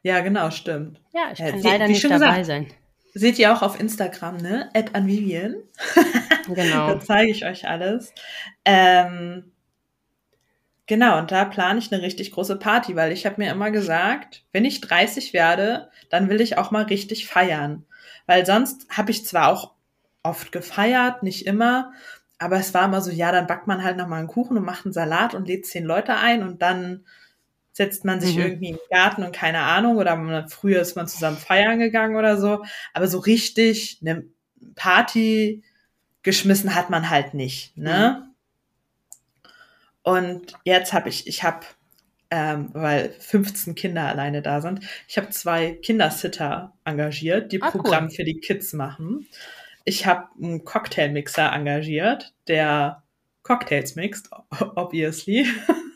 ja, 0.01 0.21
genau, 0.21 0.49
stimmt. 0.49 1.01
Ja, 1.13 1.29
ich 1.33 1.39
Ja, 1.39 1.49
kann 1.51 1.59
wie- 1.63 1.67
leider 1.67 1.87
nicht 1.89 2.03
dabei 2.05 2.17
gesagt. 2.39 2.45
sein. 2.45 2.67
Seht 3.13 3.39
ihr 3.39 3.53
auch 3.53 3.61
auf 3.61 3.79
Instagram, 3.79 4.37
ne? 4.37 4.69
At 4.73 4.95
Anvivian. 4.95 5.55
Genau. 6.55 6.87
Da 6.87 6.99
zeige 6.99 7.29
ich 7.29 7.45
euch 7.45 7.67
alles. 7.67 8.11
Ähm, 8.65 9.51
genau, 10.87 11.19
und 11.19 11.31
da 11.31 11.45
plane 11.45 11.77
ich 11.77 11.93
eine 11.93 12.01
richtig 12.01 12.31
große 12.31 12.57
Party, 12.57 12.95
weil 12.95 13.11
ich 13.11 13.27
habe 13.27 13.35
mir 13.37 13.51
immer 13.51 13.69
gesagt, 13.69 14.45
wenn 14.51 14.65
ich 14.65 14.81
30 14.81 15.33
werde, 15.33 15.91
dann 16.09 16.27
will 16.27 16.41
ich 16.41 16.57
auch 16.57 16.71
mal 16.71 16.85
richtig 16.85 17.27
feiern. 17.27 17.85
Weil 18.25 18.47
sonst 18.47 18.87
habe 18.89 19.11
ich 19.11 19.27
zwar 19.27 19.49
auch 19.49 19.73
oft 20.23 20.51
gefeiert, 20.51 21.21
nicht 21.21 21.45
immer, 21.45 21.93
aber 22.39 22.57
es 22.57 22.73
war 22.73 22.85
immer 22.85 23.01
so, 23.01 23.11
ja, 23.11 23.31
dann 23.31 23.47
backt 23.47 23.67
man 23.67 23.83
halt 23.83 23.97
noch 23.97 24.07
mal 24.07 24.17
einen 24.17 24.27
Kuchen 24.27 24.57
und 24.57 24.65
macht 24.65 24.85
einen 24.85 24.93
Salat 24.93 25.35
und 25.35 25.47
lädt 25.47 25.65
zehn 25.65 25.83
Leute 25.83 26.15
ein 26.15 26.41
und 26.41 26.61
dann 26.61 27.05
setzt 27.71 28.05
man 28.05 28.19
sich 28.21 28.35
Mhm. 28.35 28.41
irgendwie 28.43 28.69
im 28.69 28.79
Garten 28.89 29.23
und 29.23 29.33
keine 29.35 29.59
Ahnung 29.61 29.97
oder 29.97 30.15
man, 30.15 30.49
früher 30.49 30.81
ist 30.81 30.95
man 30.95 31.07
zusammen 31.07 31.37
feiern 31.37 31.79
gegangen 31.79 32.15
oder 32.15 32.37
so, 32.37 32.63
aber 32.93 33.07
so 33.07 33.19
richtig 33.19 33.99
eine 34.01 34.25
Party 34.75 35.63
geschmissen 36.23 36.75
hat 36.75 36.89
man 36.89 37.09
halt 37.09 37.33
nicht, 37.33 37.77
ne? 37.77 38.29
Und 40.03 40.53
jetzt 40.63 40.93
habe 40.93 41.09
ich, 41.09 41.27
ich 41.27 41.43
habe, 41.43 41.65
ähm, 42.31 42.69
weil 42.73 43.09
15 43.19 43.75
Kinder 43.75 44.03
alleine 44.07 44.41
da 44.41 44.61
sind, 44.61 44.81
ich 45.07 45.17
habe 45.17 45.29
zwei 45.29 45.73
Kindersitter 45.73 46.73
engagiert, 46.85 47.51
die 47.51 47.61
Ah, 47.61 47.71
cool. 47.81 47.81
Programm 47.81 48.09
für 48.09 48.23
die 48.23 48.39
Kids 48.39 48.73
machen. 48.73 49.27
ich 49.85 50.05
habe 50.05 50.27
einen 50.41 50.65
Cocktailmixer 50.65 51.51
engagiert, 51.53 52.33
der 52.47 53.03
Cocktails 53.43 53.95
mixt, 53.95 54.29
obviously. 54.75 55.45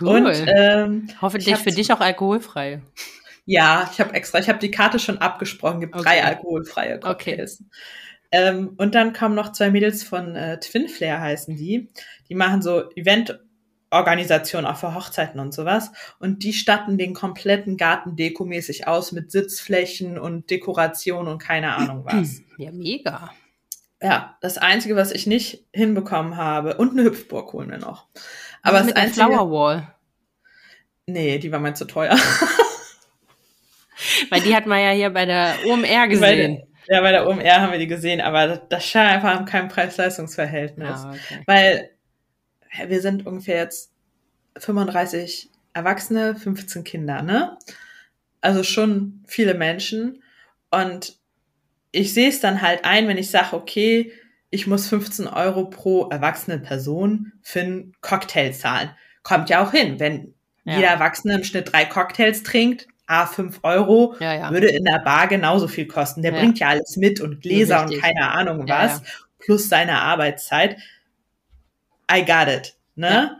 Cool. 0.00 0.26
Und, 0.26 0.46
ähm, 0.46 1.08
Hoffentlich 1.20 1.56
für 1.56 1.70
dich 1.70 1.92
auch 1.92 2.00
alkoholfrei. 2.00 2.82
Ja, 3.44 3.88
ich 3.92 4.00
habe 4.00 4.12
extra, 4.14 4.40
ich 4.40 4.48
habe 4.48 4.58
die 4.58 4.70
Karte 4.70 4.98
schon 4.98 5.18
abgesprochen, 5.18 5.80
gibt 5.80 5.94
okay. 5.94 6.04
drei 6.04 6.24
alkoholfreie 6.24 6.98
Cocktails. 6.98 7.60
Okay. 7.60 7.70
Ähm, 8.32 8.74
und 8.76 8.94
dann 8.94 9.12
kommen 9.12 9.36
noch 9.36 9.52
zwei 9.52 9.70
Mädels 9.70 10.02
von 10.02 10.34
äh, 10.34 10.58
Twin 10.58 10.88
Flare 10.88 11.20
heißen 11.20 11.56
die. 11.56 11.90
Die 12.28 12.34
machen 12.34 12.60
so 12.60 12.90
Eventorganisationen 12.90 14.68
auch 14.68 14.76
für 14.76 14.94
Hochzeiten 14.94 15.38
und 15.38 15.54
sowas. 15.54 15.92
Und 16.18 16.42
die 16.42 16.52
statten 16.52 16.98
den 16.98 17.14
kompletten 17.14 17.76
Garten 17.76 18.16
dekomäßig 18.16 18.88
aus 18.88 19.12
mit 19.12 19.30
Sitzflächen 19.30 20.18
und 20.18 20.50
Dekoration 20.50 21.28
und 21.28 21.38
keine 21.38 21.76
Ahnung 21.76 22.04
was. 22.04 22.42
Ja, 22.58 22.72
mega. 22.72 23.30
Ja, 24.02 24.36
das 24.42 24.58
Einzige, 24.58 24.96
was 24.96 25.12
ich 25.12 25.26
nicht 25.26 25.64
hinbekommen 25.72 26.36
habe, 26.36 26.76
und 26.76 26.90
eine 26.90 27.04
Hüpfburg 27.04 27.52
holen 27.52 27.70
wir 27.70 27.78
noch. 27.78 28.08
Aber 28.66 28.78
das 28.78 28.86
mit 28.86 28.96
einzige, 28.96 29.26
der 29.26 29.36
Flower 29.36 29.50
Wall. 29.50 29.94
Nee, 31.06 31.38
die 31.38 31.52
war 31.52 31.60
mir 31.60 31.74
zu 31.74 31.84
teuer. 31.84 32.16
Weil 34.30 34.40
die 34.40 34.54
hat 34.54 34.66
man 34.66 34.80
ja 34.80 34.90
hier 34.90 35.10
bei 35.10 35.24
der 35.24 35.54
OMR 35.66 36.08
gesehen. 36.08 36.58
Bei 36.58 36.66
ja, 36.88 37.00
bei 37.00 37.12
der 37.12 37.26
OMR 37.26 37.60
haben 37.60 37.72
wir 37.72 37.78
die 37.78 37.86
gesehen, 37.86 38.20
aber 38.20 38.46
das, 38.46 38.60
das 38.68 38.86
scheint 38.86 39.24
einfach 39.24 39.44
kein 39.44 39.68
Preis-Leistungs-Verhältnis. 39.68 41.00
Ah, 41.00 41.10
okay. 41.10 41.42
Weil 41.46 41.90
wir 42.86 43.00
sind 43.00 43.26
ungefähr 43.26 43.56
jetzt 43.56 43.92
35 44.58 45.50
Erwachsene, 45.72 46.36
15 46.36 46.84
Kinder, 46.84 47.22
ne? 47.22 47.58
Also 48.40 48.62
schon 48.62 49.24
viele 49.26 49.54
Menschen. 49.54 50.22
Und 50.70 51.16
ich 51.92 52.14
sehe 52.14 52.28
es 52.28 52.40
dann 52.40 52.62
halt 52.62 52.84
ein, 52.84 53.08
wenn 53.08 53.18
ich 53.18 53.30
sage, 53.30 53.56
okay, 53.56 54.12
ich 54.56 54.66
muss 54.66 54.88
15 54.88 55.28
Euro 55.28 55.66
pro 55.66 56.08
erwachsene 56.08 56.58
Person 56.58 57.32
für 57.42 57.60
einen 57.60 57.92
Cocktail 58.00 58.52
zahlen. 58.52 58.90
Kommt 59.22 59.50
ja 59.50 59.62
auch 59.62 59.70
hin. 59.70 60.00
Wenn 60.00 60.34
ja. 60.64 60.76
jeder 60.76 60.88
Erwachsene 60.88 61.34
im 61.34 61.44
Schnitt 61.44 61.72
drei 61.72 61.84
Cocktails 61.84 62.42
trinkt, 62.42 62.88
A, 63.06 63.26
5 63.26 63.60
Euro, 63.62 64.16
ja, 64.18 64.34
ja. 64.34 64.50
würde 64.50 64.68
in 64.68 64.84
der 64.84 65.00
Bar 65.00 65.28
genauso 65.28 65.68
viel 65.68 65.86
kosten. 65.86 66.22
Der 66.22 66.32
bringt 66.32 66.58
ja 66.58 66.68
alles 66.68 66.96
mit 66.96 67.20
und 67.20 67.42
Gläser 67.42 67.82
und 67.82 68.00
keine 68.00 68.30
Ahnung 68.30 68.66
was, 68.66 69.02
plus 69.38 69.68
seine 69.68 70.00
Arbeitszeit. 70.00 70.78
I 72.10 72.24
got 72.24 72.48
it, 72.48 72.76
ne? 72.94 73.38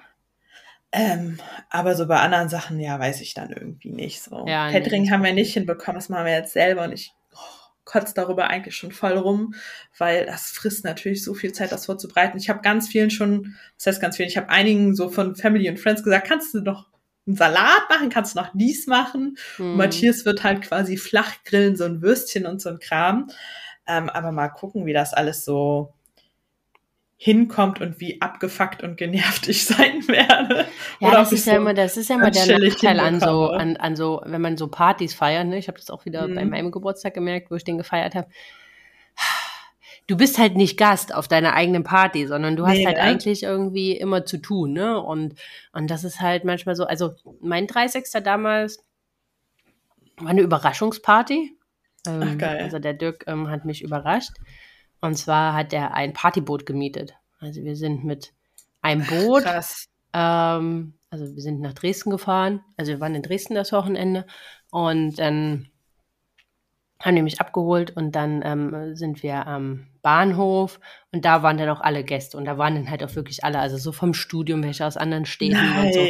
Ähm, 0.92 1.38
aber 1.70 1.94
so 1.94 2.06
bei 2.06 2.20
anderen 2.20 2.50
Sachen, 2.50 2.78
ja, 2.78 2.98
weiß 3.00 3.22
ich 3.22 3.32
dann 3.32 3.50
irgendwie 3.50 3.90
nicht 3.90 4.22
so. 4.22 4.44
Ja, 4.46 4.70
Catering 4.70 5.04
nee. 5.04 5.10
haben 5.10 5.24
wir 5.24 5.32
nicht 5.32 5.54
hinbekommen, 5.54 5.96
das 5.96 6.10
machen 6.10 6.26
wir 6.26 6.32
jetzt 6.32 6.52
selber 6.52 6.84
und 6.84 6.92
ich 6.92 7.12
kotzt 7.86 8.18
darüber 8.18 8.48
eigentlich 8.48 8.76
schon 8.76 8.92
voll 8.92 9.16
rum, 9.16 9.54
weil 9.96 10.26
das 10.26 10.50
frisst 10.50 10.84
natürlich 10.84 11.24
so 11.24 11.32
viel 11.32 11.52
Zeit, 11.52 11.72
das 11.72 11.86
vorzubereiten. 11.86 12.36
Ich 12.36 12.50
habe 12.50 12.60
ganz 12.60 12.88
vielen 12.88 13.10
schon, 13.10 13.54
das 13.78 13.86
heißt 13.86 14.02
ganz 14.02 14.16
vielen, 14.16 14.28
ich 14.28 14.36
habe 14.36 14.50
einigen 14.50 14.94
so 14.94 15.08
von 15.08 15.34
Family 15.36 15.70
und 15.70 15.80
Friends 15.80 16.02
gesagt, 16.02 16.26
kannst 16.26 16.52
du 16.52 16.60
doch 16.60 16.88
einen 17.26 17.36
Salat 17.36 17.88
machen, 17.88 18.10
kannst 18.10 18.34
du 18.34 18.40
noch 18.40 18.50
dies 18.52 18.86
machen. 18.86 19.38
Mhm. 19.56 19.76
Matthias 19.76 20.26
wird 20.26 20.44
halt 20.44 20.62
quasi 20.62 20.96
flach 20.98 21.42
grillen, 21.44 21.76
so 21.76 21.84
ein 21.84 22.02
Würstchen 22.02 22.44
und 22.44 22.60
so 22.60 22.68
ein 22.68 22.78
Kram. 22.78 23.30
Ähm, 23.86 24.10
aber 24.10 24.32
mal 24.32 24.48
gucken, 24.48 24.84
wie 24.84 24.92
das 24.92 25.14
alles 25.14 25.44
so 25.44 25.94
hinkommt 27.18 27.80
und 27.80 27.98
wie 27.98 28.20
abgefuckt 28.20 28.82
und 28.82 28.96
genervt 28.96 29.48
ich 29.48 29.64
sein 29.64 30.06
werde. 30.06 30.66
Ja, 31.00 31.08
Oder 31.08 31.18
das 31.18 31.32
ist 31.32 31.44
so 31.44 31.50
ja 31.50 31.56
immer, 31.56 31.72
das 31.72 31.96
ist 31.96 32.10
ja 32.10 32.16
immer 32.16 32.30
der 32.30 32.58
Nachteil 32.58 33.00
an 33.00 33.20
so, 33.20 33.48
an, 33.50 33.76
an 33.76 33.96
so, 33.96 34.20
wenn 34.26 34.42
man 34.42 34.56
so 34.56 34.68
Partys 34.68 35.14
feiert, 35.14 35.46
ne? 35.46 35.58
Ich 35.58 35.68
habe 35.68 35.78
das 35.78 35.90
auch 35.90 36.04
wieder 36.04 36.28
mhm. 36.28 36.34
bei 36.34 36.44
meinem 36.44 36.70
Geburtstag 36.70 37.14
gemerkt, 37.14 37.50
wo 37.50 37.54
ich 37.54 37.64
den 37.64 37.78
gefeiert 37.78 38.14
habe. 38.14 38.28
Du 40.08 40.16
bist 40.16 40.38
halt 40.38 40.56
nicht 40.56 40.76
Gast 40.78 41.12
auf 41.12 41.26
deiner 41.26 41.54
eigenen 41.54 41.82
Party, 41.82 42.28
sondern 42.28 42.54
du 42.54 42.64
hast 42.64 42.76
nee, 42.76 42.86
halt 42.86 42.98
ne? 42.98 43.02
eigentlich 43.02 43.42
irgendwie 43.42 43.96
immer 43.96 44.24
zu 44.24 44.36
tun, 44.38 44.72
ne? 44.72 45.00
Und, 45.00 45.34
und 45.72 45.90
das 45.90 46.04
ist 46.04 46.20
halt 46.20 46.44
manchmal 46.44 46.76
so, 46.76 46.84
also 46.84 47.14
mein 47.40 47.66
30. 47.66 48.04
damals 48.22 48.84
war 50.18 50.28
eine 50.28 50.42
Überraschungsparty. 50.42 51.58
Ähm, 52.06 52.22
Ach, 52.22 52.38
geil. 52.38 52.60
Also 52.62 52.78
der 52.78 52.94
Dirk 52.94 53.24
ähm, 53.26 53.48
hat 53.50 53.64
mich 53.64 53.82
überrascht. 53.82 54.32
Und 55.06 55.16
zwar 55.16 55.54
hat 55.54 55.72
er 55.72 55.94
ein 55.94 56.12
Partyboot 56.12 56.66
gemietet. 56.66 57.14
Also 57.38 57.62
wir 57.62 57.76
sind 57.76 58.04
mit 58.04 58.32
einem 58.82 59.06
Boot. 59.06 59.44
Ähm, 60.12 60.94
also 61.10 61.34
wir 61.34 61.42
sind 61.42 61.60
nach 61.60 61.74
Dresden 61.74 62.10
gefahren. 62.10 62.60
Also 62.76 62.92
wir 62.92 63.00
waren 63.00 63.14
in 63.14 63.22
Dresden 63.22 63.54
das 63.54 63.72
Wochenende. 63.72 64.26
Und 64.70 65.18
dann 65.18 65.68
haben 67.00 67.14
die 67.14 67.22
mich 67.22 67.40
abgeholt 67.40 67.94
und 67.94 68.12
dann 68.12 68.42
ähm, 68.44 68.96
sind 68.96 69.22
wir 69.22 69.46
am 69.46 69.86
Bahnhof 70.00 70.80
und 71.12 71.24
da 71.24 71.42
waren 71.42 71.58
dann 71.58 71.68
auch 71.68 71.80
alle 71.80 72.04
Gäste 72.04 72.38
und 72.38 72.46
da 72.46 72.56
waren 72.56 72.74
dann 72.74 72.90
halt 72.90 73.04
auch 73.04 73.14
wirklich 73.14 73.44
alle, 73.44 73.58
also 73.58 73.76
so 73.76 73.92
vom 73.92 74.14
Studium, 74.14 74.62
welche 74.62 74.86
aus 74.86 74.96
anderen 74.96 75.26
Städten 75.26 75.56
Nein, 75.56 75.86
und 75.86 75.92
so. 75.92 76.00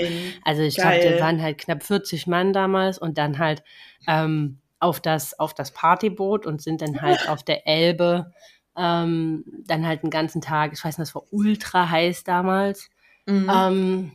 Also 0.44 0.62
ich 0.62 0.76
glaube, 0.76 1.02
wir 1.02 1.20
waren 1.20 1.42
halt 1.42 1.58
knapp 1.58 1.82
40 1.82 2.28
Mann 2.28 2.52
damals 2.52 2.98
und 2.98 3.18
dann 3.18 3.38
halt 3.38 3.64
ähm, 4.06 4.60
auf 4.78 5.00
das 5.00 5.38
auf 5.38 5.54
das 5.54 5.72
Partyboot 5.72 6.46
und 6.46 6.62
sind 6.62 6.82
dann 6.82 7.02
halt 7.02 7.18
auf 7.28 7.42
der 7.42 7.66
Elbe 7.66 8.32
ähm, 8.76 9.44
dann 9.66 9.86
halt 9.86 10.02
einen 10.02 10.10
ganzen 10.10 10.40
Tag, 10.40 10.72
ich 10.72 10.84
weiß 10.84 10.98
nicht, 10.98 11.08
das 11.08 11.14
war 11.14 11.24
ultra 11.30 11.88
heiß 11.88 12.24
damals. 12.24 12.90
Mhm. 13.26 13.50
Ähm, 13.52 14.12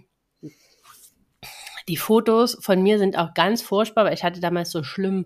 die 1.88 1.97
Fotos 1.97 2.58
von 2.62 2.82
mir 2.82 3.00
sind 3.00 3.17
auch 3.17 3.34
ganz 3.34 3.62
furchtbar, 3.62 4.06
weil 4.06 4.13
ich 4.13 4.24
hatte 4.24 4.39
damals 4.39 4.71
so 4.71 4.84
schlimm 4.84 5.26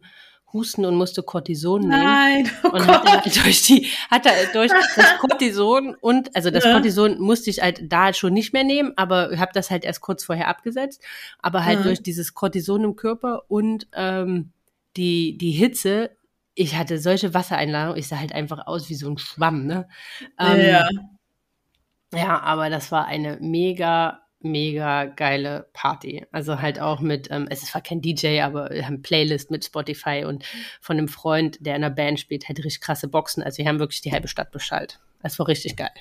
Husten 0.53 0.85
und 0.85 0.95
musste 0.95 1.21
Cortison 1.21 1.81
nehmen. 1.81 2.03
Nein, 2.03 2.49
oh 2.63 2.69
und 2.69 2.87
hatte 2.87 3.11
halt 3.11 3.45
durch 3.45 3.63
die, 3.63 3.87
hatte 4.09 4.29
halt 4.29 4.55
durch 4.55 4.71
das 4.95 5.17
Cortison 5.19 5.95
und, 5.99 6.33
also 6.35 6.49
das 6.49 6.63
ja. 6.63 6.71
Cortison 6.71 7.19
musste 7.19 7.49
ich 7.49 7.61
halt 7.61 7.91
da 7.91 8.13
schon 8.13 8.33
nicht 8.33 8.53
mehr 8.53 8.63
nehmen, 8.63 8.93
aber 8.95 9.37
habe 9.37 9.51
das 9.53 9.69
halt 9.69 9.83
erst 9.83 10.01
kurz 10.01 10.23
vorher 10.23 10.47
abgesetzt. 10.47 11.03
Aber 11.39 11.65
halt 11.65 11.79
ja. 11.79 11.83
durch 11.83 12.01
dieses 12.01 12.33
Cortison 12.33 12.85
im 12.85 12.95
Körper 12.95 13.43
und 13.49 13.87
ähm, 13.93 14.51
die, 14.95 15.37
die 15.37 15.51
Hitze 15.51 16.11
ich 16.55 16.75
hatte 16.75 16.97
solche 16.97 17.33
Wassereinladungen, 17.33 17.99
ich 17.99 18.07
sah 18.07 18.17
halt 18.17 18.33
einfach 18.33 18.65
aus 18.65 18.89
wie 18.89 18.95
so 18.95 19.09
ein 19.09 19.17
Schwamm, 19.17 19.65
ne? 19.65 19.87
Ähm, 20.39 20.61
ja. 20.61 20.89
Ja, 22.13 22.39
aber 22.39 22.69
das 22.69 22.91
war 22.93 23.05
eine 23.05 23.37
mega, 23.41 24.21
mega 24.39 25.05
geile 25.05 25.67
Party. 25.73 26.25
Also 26.31 26.61
halt 26.61 26.79
auch 26.79 27.01
mit, 27.01 27.29
ähm, 27.29 27.47
es 27.49 27.73
war 27.73 27.81
kein 27.81 28.01
DJ, 28.01 28.41
aber 28.41 28.69
wir 28.69 28.85
haben 28.85 29.01
Playlist 29.01 29.51
mit 29.51 29.65
Spotify 29.65 30.23
und 30.25 30.45
von 30.79 30.97
einem 30.97 31.09
Freund, 31.09 31.57
der 31.59 31.75
in 31.75 31.83
einer 31.83 31.93
Band 31.93 32.19
spielt, 32.19 32.47
halt 32.47 32.59
richtig 32.59 32.81
krasse 32.81 33.09
Boxen. 33.09 33.43
Also 33.43 33.57
wir 33.57 33.67
haben 33.67 33.79
wirklich 33.79 34.01
die 34.01 34.13
halbe 34.13 34.29
Stadt 34.29 34.51
beschallt. 34.51 34.99
Es 35.23 35.37
war 35.39 35.47
richtig 35.47 35.75
geil. 35.75 35.91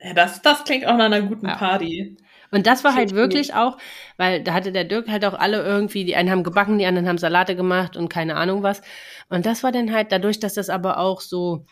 Ja, 0.00 0.12
das, 0.12 0.42
das 0.42 0.64
klingt 0.64 0.86
auch 0.86 0.98
nach 0.98 1.06
einer 1.06 1.22
guten 1.22 1.46
ja. 1.46 1.56
Party. 1.56 2.18
Und 2.54 2.68
das 2.68 2.84
war 2.84 2.94
halt 2.94 3.14
wirklich 3.14 3.54
auch, 3.54 3.78
weil 4.16 4.42
da 4.42 4.54
hatte 4.54 4.70
der 4.70 4.84
Dirk 4.84 5.08
halt 5.08 5.24
auch 5.24 5.34
alle 5.34 5.62
irgendwie, 5.62 6.04
die 6.04 6.14
einen 6.14 6.30
haben 6.30 6.44
gebacken, 6.44 6.78
die 6.78 6.86
anderen 6.86 7.08
haben 7.08 7.18
Salate 7.18 7.56
gemacht 7.56 7.96
und 7.96 8.08
keine 8.08 8.36
Ahnung 8.36 8.62
was. 8.62 8.80
Und 9.28 9.44
das 9.44 9.64
war 9.64 9.72
dann 9.72 9.92
halt 9.92 10.12
dadurch, 10.12 10.38
dass 10.38 10.54
das 10.54 10.70
aber 10.70 10.98
auch 10.98 11.20
so 11.20 11.66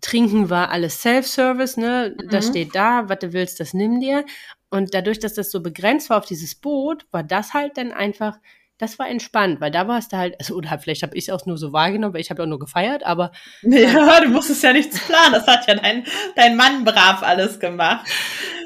Trinken 0.00 0.50
war 0.50 0.70
alles 0.70 1.00
Self-Service, 1.02 1.76
ne? 1.76 2.16
Mhm. 2.20 2.28
Das 2.30 2.48
steht 2.48 2.74
da, 2.74 3.08
was 3.08 3.20
du 3.20 3.32
willst, 3.32 3.60
das 3.60 3.74
nimm 3.74 4.00
dir. 4.00 4.24
Und 4.70 4.92
dadurch, 4.92 5.20
dass 5.20 5.34
das 5.34 5.52
so 5.52 5.62
begrenzt 5.62 6.10
war 6.10 6.18
auf 6.18 6.26
dieses 6.26 6.56
Boot, 6.56 7.06
war 7.12 7.22
das 7.22 7.54
halt 7.54 7.78
dann 7.78 7.92
einfach 7.92 8.38
das 8.78 8.98
war 8.98 9.08
entspannt, 9.08 9.60
weil 9.60 9.70
da 9.70 9.86
warst 9.86 10.12
du 10.12 10.16
halt, 10.16 10.38
also 10.40 10.54
oder 10.54 10.78
vielleicht 10.78 11.02
habe 11.02 11.16
ich 11.16 11.28
es 11.28 11.30
auch 11.30 11.46
nur 11.46 11.56
so 11.56 11.72
wahrgenommen, 11.72 12.12
weil 12.12 12.20
ich 12.20 12.30
habe 12.30 12.42
ja 12.42 12.44
auch 12.44 12.48
nur 12.48 12.58
gefeiert, 12.58 13.04
aber. 13.04 13.30
Ja, 13.62 14.20
du 14.20 14.28
musstest 14.28 14.62
ja 14.62 14.72
nichts 14.72 14.98
planen, 15.06 15.32
das 15.32 15.46
hat 15.46 15.66
ja 15.68 15.74
dein, 15.74 16.04
dein 16.34 16.56
Mann 16.56 16.84
brav 16.84 17.22
alles 17.22 17.60
gemacht. 17.60 18.06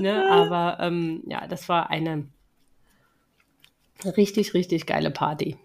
Ne, 0.01 0.29
aber 0.31 0.79
ähm, 0.81 1.23
ja, 1.27 1.47
das 1.47 1.69
war 1.69 1.91
eine 1.91 2.27
richtig, 4.17 4.55
richtig 4.55 4.87
geile 4.87 5.11
Party. 5.11 5.57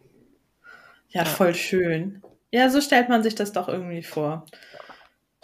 Ja, 1.09 1.21
ja, 1.21 1.25
voll 1.25 1.53
schön. 1.53 2.21
Ja, 2.51 2.69
so 2.69 2.81
stellt 2.81 3.09
man 3.09 3.23
sich 3.23 3.35
das 3.35 3.53
doch 3.53 3.67
irgendwie 3.67 4.03
vor. 4.03 4.45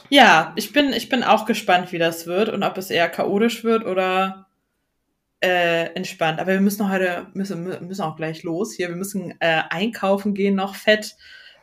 Ja, 0.09 0.53
ich 0.55 0.73
bin, 0.73 0.91
ich 0.93 1.09
bin 1.09 1.23
auch 1.23 1.45
gespannt, 1.45 1.91
wie 1.91 1.99
das 1.99 2.25
wird 2.25 2.49
und 2.49 2.63
ob 2.63 2.77
es 2.77 2.89
eher 2.89 3.09
chaotisch 3.09 3.63
wird 3.63 3.85
oder 3.85 4.48
äh, 5.41 5.85
entspannt. 5.93 6.39
Aber 6.39 6.51
wir 6.51 6.61
müssen 6.61 6.89
heute, 6.89 7.27
müssen, 7.33 7.63
müssen 7.87 8.01
auch 8.01 8.15
gleich 8.15 8.43
los 8.43 8.73
hier. 8.73 8.89
Wir 8.89 8.95
müssen 8.95 9.31
äh, 9.39 9.63
einkaufen 9.69 10.33
gehen, 10.33 10.55
noch 10.55 10.75
fett, 10.75 11.15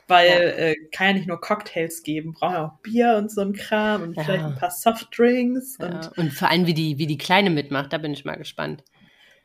weil 0.09 0.29
ja. 0.29 0.65
äh, 0.67 0.75
kann 0.93 1.09
ja 1.09 1.13
nicht 1.15 1.29
nur 1.29 1.41
Cocktails 1.41 2.03
geben, 2.03 2.33
brauchen 2.33 2.55
ja 2.55 2.67
auch 2.67 2.83
Bier 2.83 3.17
und 3.17 3.31
so 3.31 3.43
ein 3.43 3.53
Kram 3.53 4.03
und 4.03 4.17
ja. 4.17 4.25
vielleicht 4.25 4.45
ein 4.45 4.57
paar 4.57 4.71
Softdrinks. 4.71 5.79
Ja. 5.81 5.87
Und, 5.87 6.19
und 6.19 6.33
vor 6.33 6.51
allem, 6.51 6.67
wie 6.67 6.75
die, 6.75 6.99
wie 6.99 7.07
die 7.07 7.19
Kleine 7.19 7.51
mitmacht, 7.51 7.93
da 7.93 7.99
bin 7.99 8.13
ich 8.13 8.25
mal 8.25 8.37
gespannt. 8.37 8.85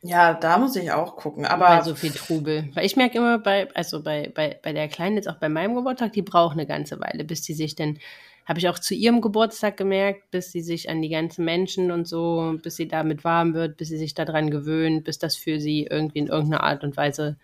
Ja, 0.02 0.34
da 0.34 0.58
muss 0.58 0.74
ich 0.74 0.90
auch 0.90 1.16
gucken. 1.16 1.46
Aber 1.46 1.68
bei 1.68 1.82
so 1.82 1.94
viel 1.94 2.10
Trubel. 2.10 2.68
Weil 2.74 2.84
ich 2.84 2.96
merke 2.96 3.18
immer 3.18 3.38
bei, 3.38 3.68
also 3.74 4.02
bei, 4.02 4.30
bei, 4.34 4.58
bei 4.60 4.72
der 4.72 4.88
Kleinen, 4.88 5.16
jetzt 5.16 5.28
auch 5.28 5.38
bei 5.38 5.48
meinem 5.48 5.74
Geburtstag, 5.74 6.12
die 6.12 6.22
braucht 6.22 6.54
eine 6.54 6.66
ganze 6.66 7.00
Weile, 7.00 7.24
bis 7.24 7.42
die 7.42 7.54
sich 7.54 7.76
denn 7.76 7.98
habe 8.44 8.58
ich 8.58 8.68
auch 8.68 8.80
zu 8.80 8.94
ihrem 8.94 9.20
Geburtstag 9.20 9.76
gemerkt, 9.76 10.32
bis 10.32 10.50
sie 10.50 10.62
sich 10.62 10.90
an 10.90 11.00
die 11.00 11.08
ganzen 11.08 11.44
Menschen 11.44 11.92
und 11.92 12.08
so, 12.08 12.58
bis 12.60 12.74
sie 12.74 12.88
damit 12.88 13.22
warm 13.22 13.54
wird, 13.54 13.76
bis 13.76 13.88
sie 13.88 13.96
sich 13.96 14.14
daran 14.14 14.50
gewöhnt, 14.50 15.04
bis 15.04 15.20
das 15.20 15.36
für 15.36 15.60
sie 15.60 15.86
irgendwie 15.88 16.18
in 16.18 16.26
irgendeiner 16.26 16.64
Art 16.64 16.82
und 16.82 16.96
Weise 16.96 17.36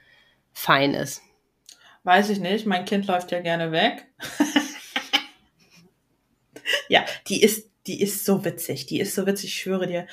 fein 0.53 0.95
ist. 0.95 1.23
Weiß 2.03 2.31
ich 2.31 2.41
nicht, 2.41 2.67
mein 2.67 2.85
Kind 2.85 3.07
läuft 3.07 3.31
ja 3.31 3.41
gerne 3.41 3.71
weg. 3.71 4.07
Ja, 6.89 7.05
die 7.29 7.43
ist, 7.43 7.71
die 7.87 8.01
ist 8.01 8.25
so 8.25 8.45
witzig. 8.45 8.87
Die 8.87 9.01
ist 9.01 9.15
so 9.15 9.27
witzig, 9.27 9.51
ich 9.51 9.61
schwöre 9.61 9.87
dir. 9.87 10.07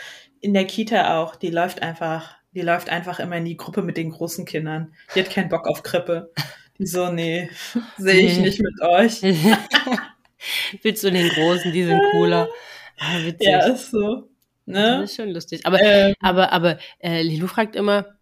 In 0.45 0.53
der 0.53 0.67
Kita 0.67 1.19
auch. 1.19 1.36
Die 1.36 1.49
läuft 1.49 1.81
einfach, 1.81 2.36
die 2.53 2.62
läuft 2.62 2.89
einfach 2.89 3.19
immer 3.19 3.38
in 3.38 3.45
die 3.45 3.58
Gruppe 3.58 3.81
mit 3.81 3.97
den 3.97 4.12
großen 4.12 4.45
Kindern. 4.45 4.93
Die 5.15 5.19
hat 5.21 5.31
keinen 5.31 5.49
Bock 5.49 5.67
auf 5.67 5.81
Krippe. 5.81 6.31
Die 6.77 6.86
so, 6.86 7.12
nee, 7.12 7.49
sehe 7.97 8.27
ich 8.27 8.38
nicht 8.38 8.62
mit 8.62 8.79
euch. 8.79 9.23
Willst 10.84 11.03
du 11.03 11.12
den 11.12 11.29
Großen, 11.29 11.71
die 11.71 11.84
sind 11.84 11.99
cooler. 12.12 12.47
Ah, 12.97 13.17
witzig. 13.25 13.47
Ja, 13.47 13.65
ist 13.65 13.91
so. 13.91 14.29
Ne? 14.65 14.99
Das 15.01 15.10
ist 15.10 15.17
schon 15.17 15.31
lustig. 15.31 15.65
Aber, 15.65 15.81
ähm, 15.81 16.13
aber, 16.21 16.53
aber 16.53 16.77
äh, 16.99 17.21
Lilu 17.23 17.45
fragt 17.47 17.75
immer, 17.75 18.15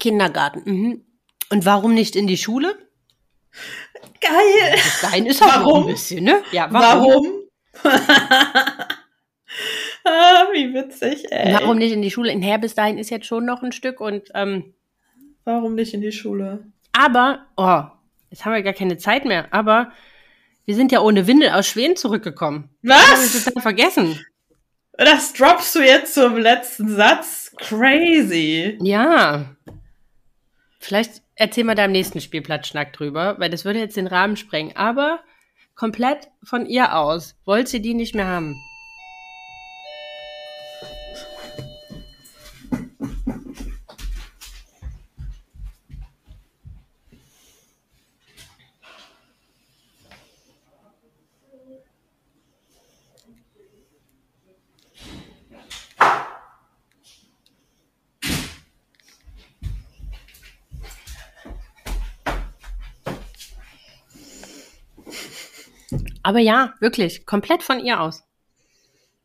Kindergarten. 0.00 0.62
Mhm. 0.64 1.04
Und 1.50 1.64
warum 1.64 1.94
nicht 1.94 2.16
in 2.16 2.26
die 2.26 2.38
Schule? 2.38 2.76
Geil. 4.20 4.80
Dein 5.02 5.26
ist 5.26 5.40
auch 5.42 5.46
warum? 5.46 5.82
ein 5.82 5.92
bisschen, 5.92 6.24
ne? 6.24 6.42
Ja, 6.50 6.66
warum? 6.72 7.44
warum? 7.82 8.93
wie 10.52 10.74
witzig, 10.74 11.24
ey. 11.30 11.54
Warum 11.54 11.78
nicht 11.78 11.92
in 11.92 12.02
die 12.02 12.10
Schule? 12.10 12.30
In 12.30 12.42
Her 12.42 12.58
bis 12.58 12.74
dahin 12.74 12.98
ist 12.98 13.10
jetzt 13.10 13.26
schon 13.26 13.44
noch 13.44 13.62
ein 13.62 13.72
Stück 13.72 14.00
und 14.00 14.30
ähm, 14.34 14.74
Warum 15.44 15.74
nicht 15.74 15.92
in 15.92 16.00
die 16.00 16.12
Schule? 16.12 16.64
Aber, 16.92 17.46
oh, 17.56 17.82
jetzt 18.30 18.44
haben 18.44 18.54
wir 18.54 18.62
gar 18.62 18.72
keine 18.72 18.96
Zeit 18.96 19.24
mehr, 19.24 19.52
aber 19.52 19.92
wir 20.64 20.74
sind 20.74 20.90
ja 20.90 21.00
ohne 21.00 21.26
Windel 21.26 21.50
aus 21.50 21.66
Schweden 21.66 21.96
zurückgekommen. 21.96 22.70
Was? 22.82 22.96
Das 22.98 23.10
habe 23.10 23.26
ich 23.26 23.44
total 23.44 23.62
vergessen. 23.62 24.26
Das 24.96 25.32
droppst 25.34 25.74
du 25.74 25.80
jetzt 25.80 26.14
zum 26.14 26.38
letzten 26.38 26.88
Satz? 26.88 27.52
Crazy. 27.58 28.78
Ja. 28.80 29.56
Vielleicht 30.78 31.22
erzähl 31.34 31.64
mal 31.64 31.74
deinem 31.74 31.92
nächsten 31.92 32.20
Spielplatzschnack 32.20 32.92
drüber, 32.92 33.36
weil 33.38 33.50
das 33.50 33.64
würde 33.64 33.80
jetzt 33.80 33.96
den 33.96 34.06
Rahmen 34.06 34.36
sprengen. 34.36 34.76
Aber 34.76 35.20
komplett 35.74 36.28
von 36.42 36.64
ihr 36.66 36.96
aus. 36.96 37.36
Wollt 37.44 37.68
sie 37.68 37.82
die 37.82 37.94
nicht 37.94 38.14
mehr 38.14 38.28
haben? 38.28 38.54
Aber 66.24 66.40
ja, 66.40 66.72
wirklich, 66.80 67.26
komplett 67.26 67.62
von 67.62 67.78
ihr 67.78 68.00
aus. 68.00 68.24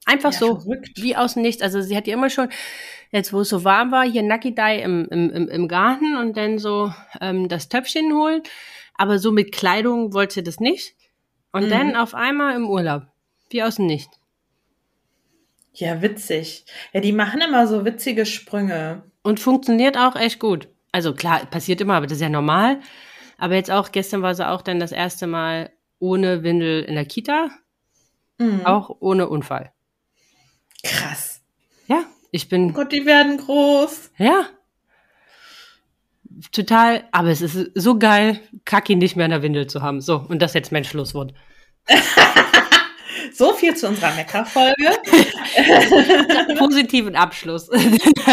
Einfach 0.06 0.34
ja, 0.34 0.40
so, 0.40 0.60
verrückt. 0.60 0.92
wie 1.02 1.16
aus 1.16 1.34
dem 1.34 1.44
Nichts. 1.44 1.62
Also 1.62 1.82
sie 1.82 1.96
hat 1.96 2.08
ja 2.08 2.14
immer 2.14 2.30
schon, 2.30 2.50
jetzt 3.12 3.32
wo 3.32 3.42
es 3.42 3.50
so 3.50 3.64
warm 3.64 3.92
war, 3.92 4.04
hier 4.04 4.22
Nakidai 4.22 4.82
im, 4.82 5.08
im, 5.10 5.30
im, 5.32 5.48
im 5.48 5.68
Garten 5.68 6.18
und 6.18 6.36
dann 6.36 6.60
so 6.60 6.94
ähm, 7.22 7.48
das 7.48 7.70
Töpfchen 7.70 8.14
holen. 8.14 8.44
Aber 8.96 9.18
so 9.18 9.32
mit 9.32 9.54
Kleidung 9.54 10.14
wollte 10.14 10.36
sie 10.36 10.44
das 10.44 10.60
nicht. 10.60 10.94
Und 11.54 11.68
mhm. 11.68 11.70
dann 11.70 11.96
auf 11.96 12.14
einmal 12.14 12.56
im 12.56 12.70
Urlaub. 12.70 13.04
Wie 13.50 13.64
aus 13.64 13.78
dem 13.78 13.86
Nichts. 13.86 14.20
Ja, 15.74 16.02
witzig. 16.02 16.66
Ja, 16.92 17.00
die 17.00 17.14
machen 17.14 17.40
immer 17.40 17.66
so 17.66 17.86
witzige 17.86 18.26
Sprünge. 18.26 19.04
Und 19.24 19.40
funktioniert 19.40 19.98
auch 19.98 20.18
echt 20.18 20.40
gut. 20.40 20.68
Also 20.92 21.14
klar, 21.14 21.46
passiert 21.46 21.80
immer, 21.80 21.94
aber 21.96 22.08
das 22.08 22.18
ist 22.18 22.22
ja 22.24 22.30
normal. 22.30 22.82
Aber 23.38 23.56
jetzt 23.56 23.72
auch, 23.72 23.94
gestern 23.94 24.22
war 24.22 24.36
sie 24.36 24.48
auch 24.48 24.62
dann 24.62 24.82
das 24.82 24.92
erste 24.92 25.28
Mal 25.28 25.72
ohne 26.00 26.44
Windel 26.44 26.84
in 26.84 26.96
der 26.96 27.06
Kita, 27.06 27.50
mhm. 28.38 28.66
auch 28.66 28.98
ohne 29.00 29.30
Unfall. 29.30 29.72
Krass. 30.84 31.42
Ja, 31.88 32.06
ich 32.32 32.50
bin. 32.50 32.72
Oh 32.72 32.74
Gott, 32.74 32.92
die 32.92 33.06
werden 33.06 33.38
groß. 33.38 34.12
Ja. 34.18 34.48
Total, 36.52 37.04
aber 37.12 37.30
es 37.30 37.42
ist 37.42 37.72
so 37.76 38.00
geil, 38.00 38.40
Kaki 38.64 38.96
nicht 38.96 39.18
mehr 39.18 39.26
in 39.26 39.32
der 39.32 39.42
Windel 39.42 39.68
zu 39.68 39.82
haben. 39.82 40.00
So, 40.00 40.26
und 40.30 40.42
das 40.42 40.52
ist 40.52 40.56
jetzt 40.56 40.72
mein 40.72 40.86
Schlusswort. 40.86 41.34
so 43.34 43.54
viel 43.54 43.76
zu 43.76 43.88
unserer 43.88 44.14
Meckerfolge. 44.16 44.76
Positiven 46.58 47.16
Abschluss. 47.16 47.70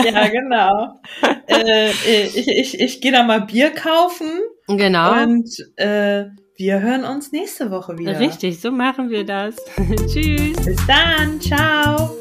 ja, 0.05 0.29
genau. 0.29 1.01
Äh, 1.49 1.91
ich 1.91 2.49
ich, 2.49 2.81
ich 2.81 3.01
gehe 3.01 3.13
da 3.13 3.25
mal 3.25 3.41
Bier 3.41 3.71
kaufen. 3.71 4.31
Genau. 4.69 5.23
Und 5.23 5.51
äh, 5.77 6.27
wir 6.57 6.81
hören 6.81 7.05
uns 7.05 7.33
nächste 7.33 7.71
Woche 7.71 7.99
wieder. 7.99 8.19
Richtig, 8.19 8.61
so 8.61 8.71
machen 8.71 9.11
wir 9.11 9.25
das. 9.25 9.57
Tschüss. 10.13 10.57
Bis 10.65 10.87
dann. 10.87 11.41
Ciao. 11.41 12.17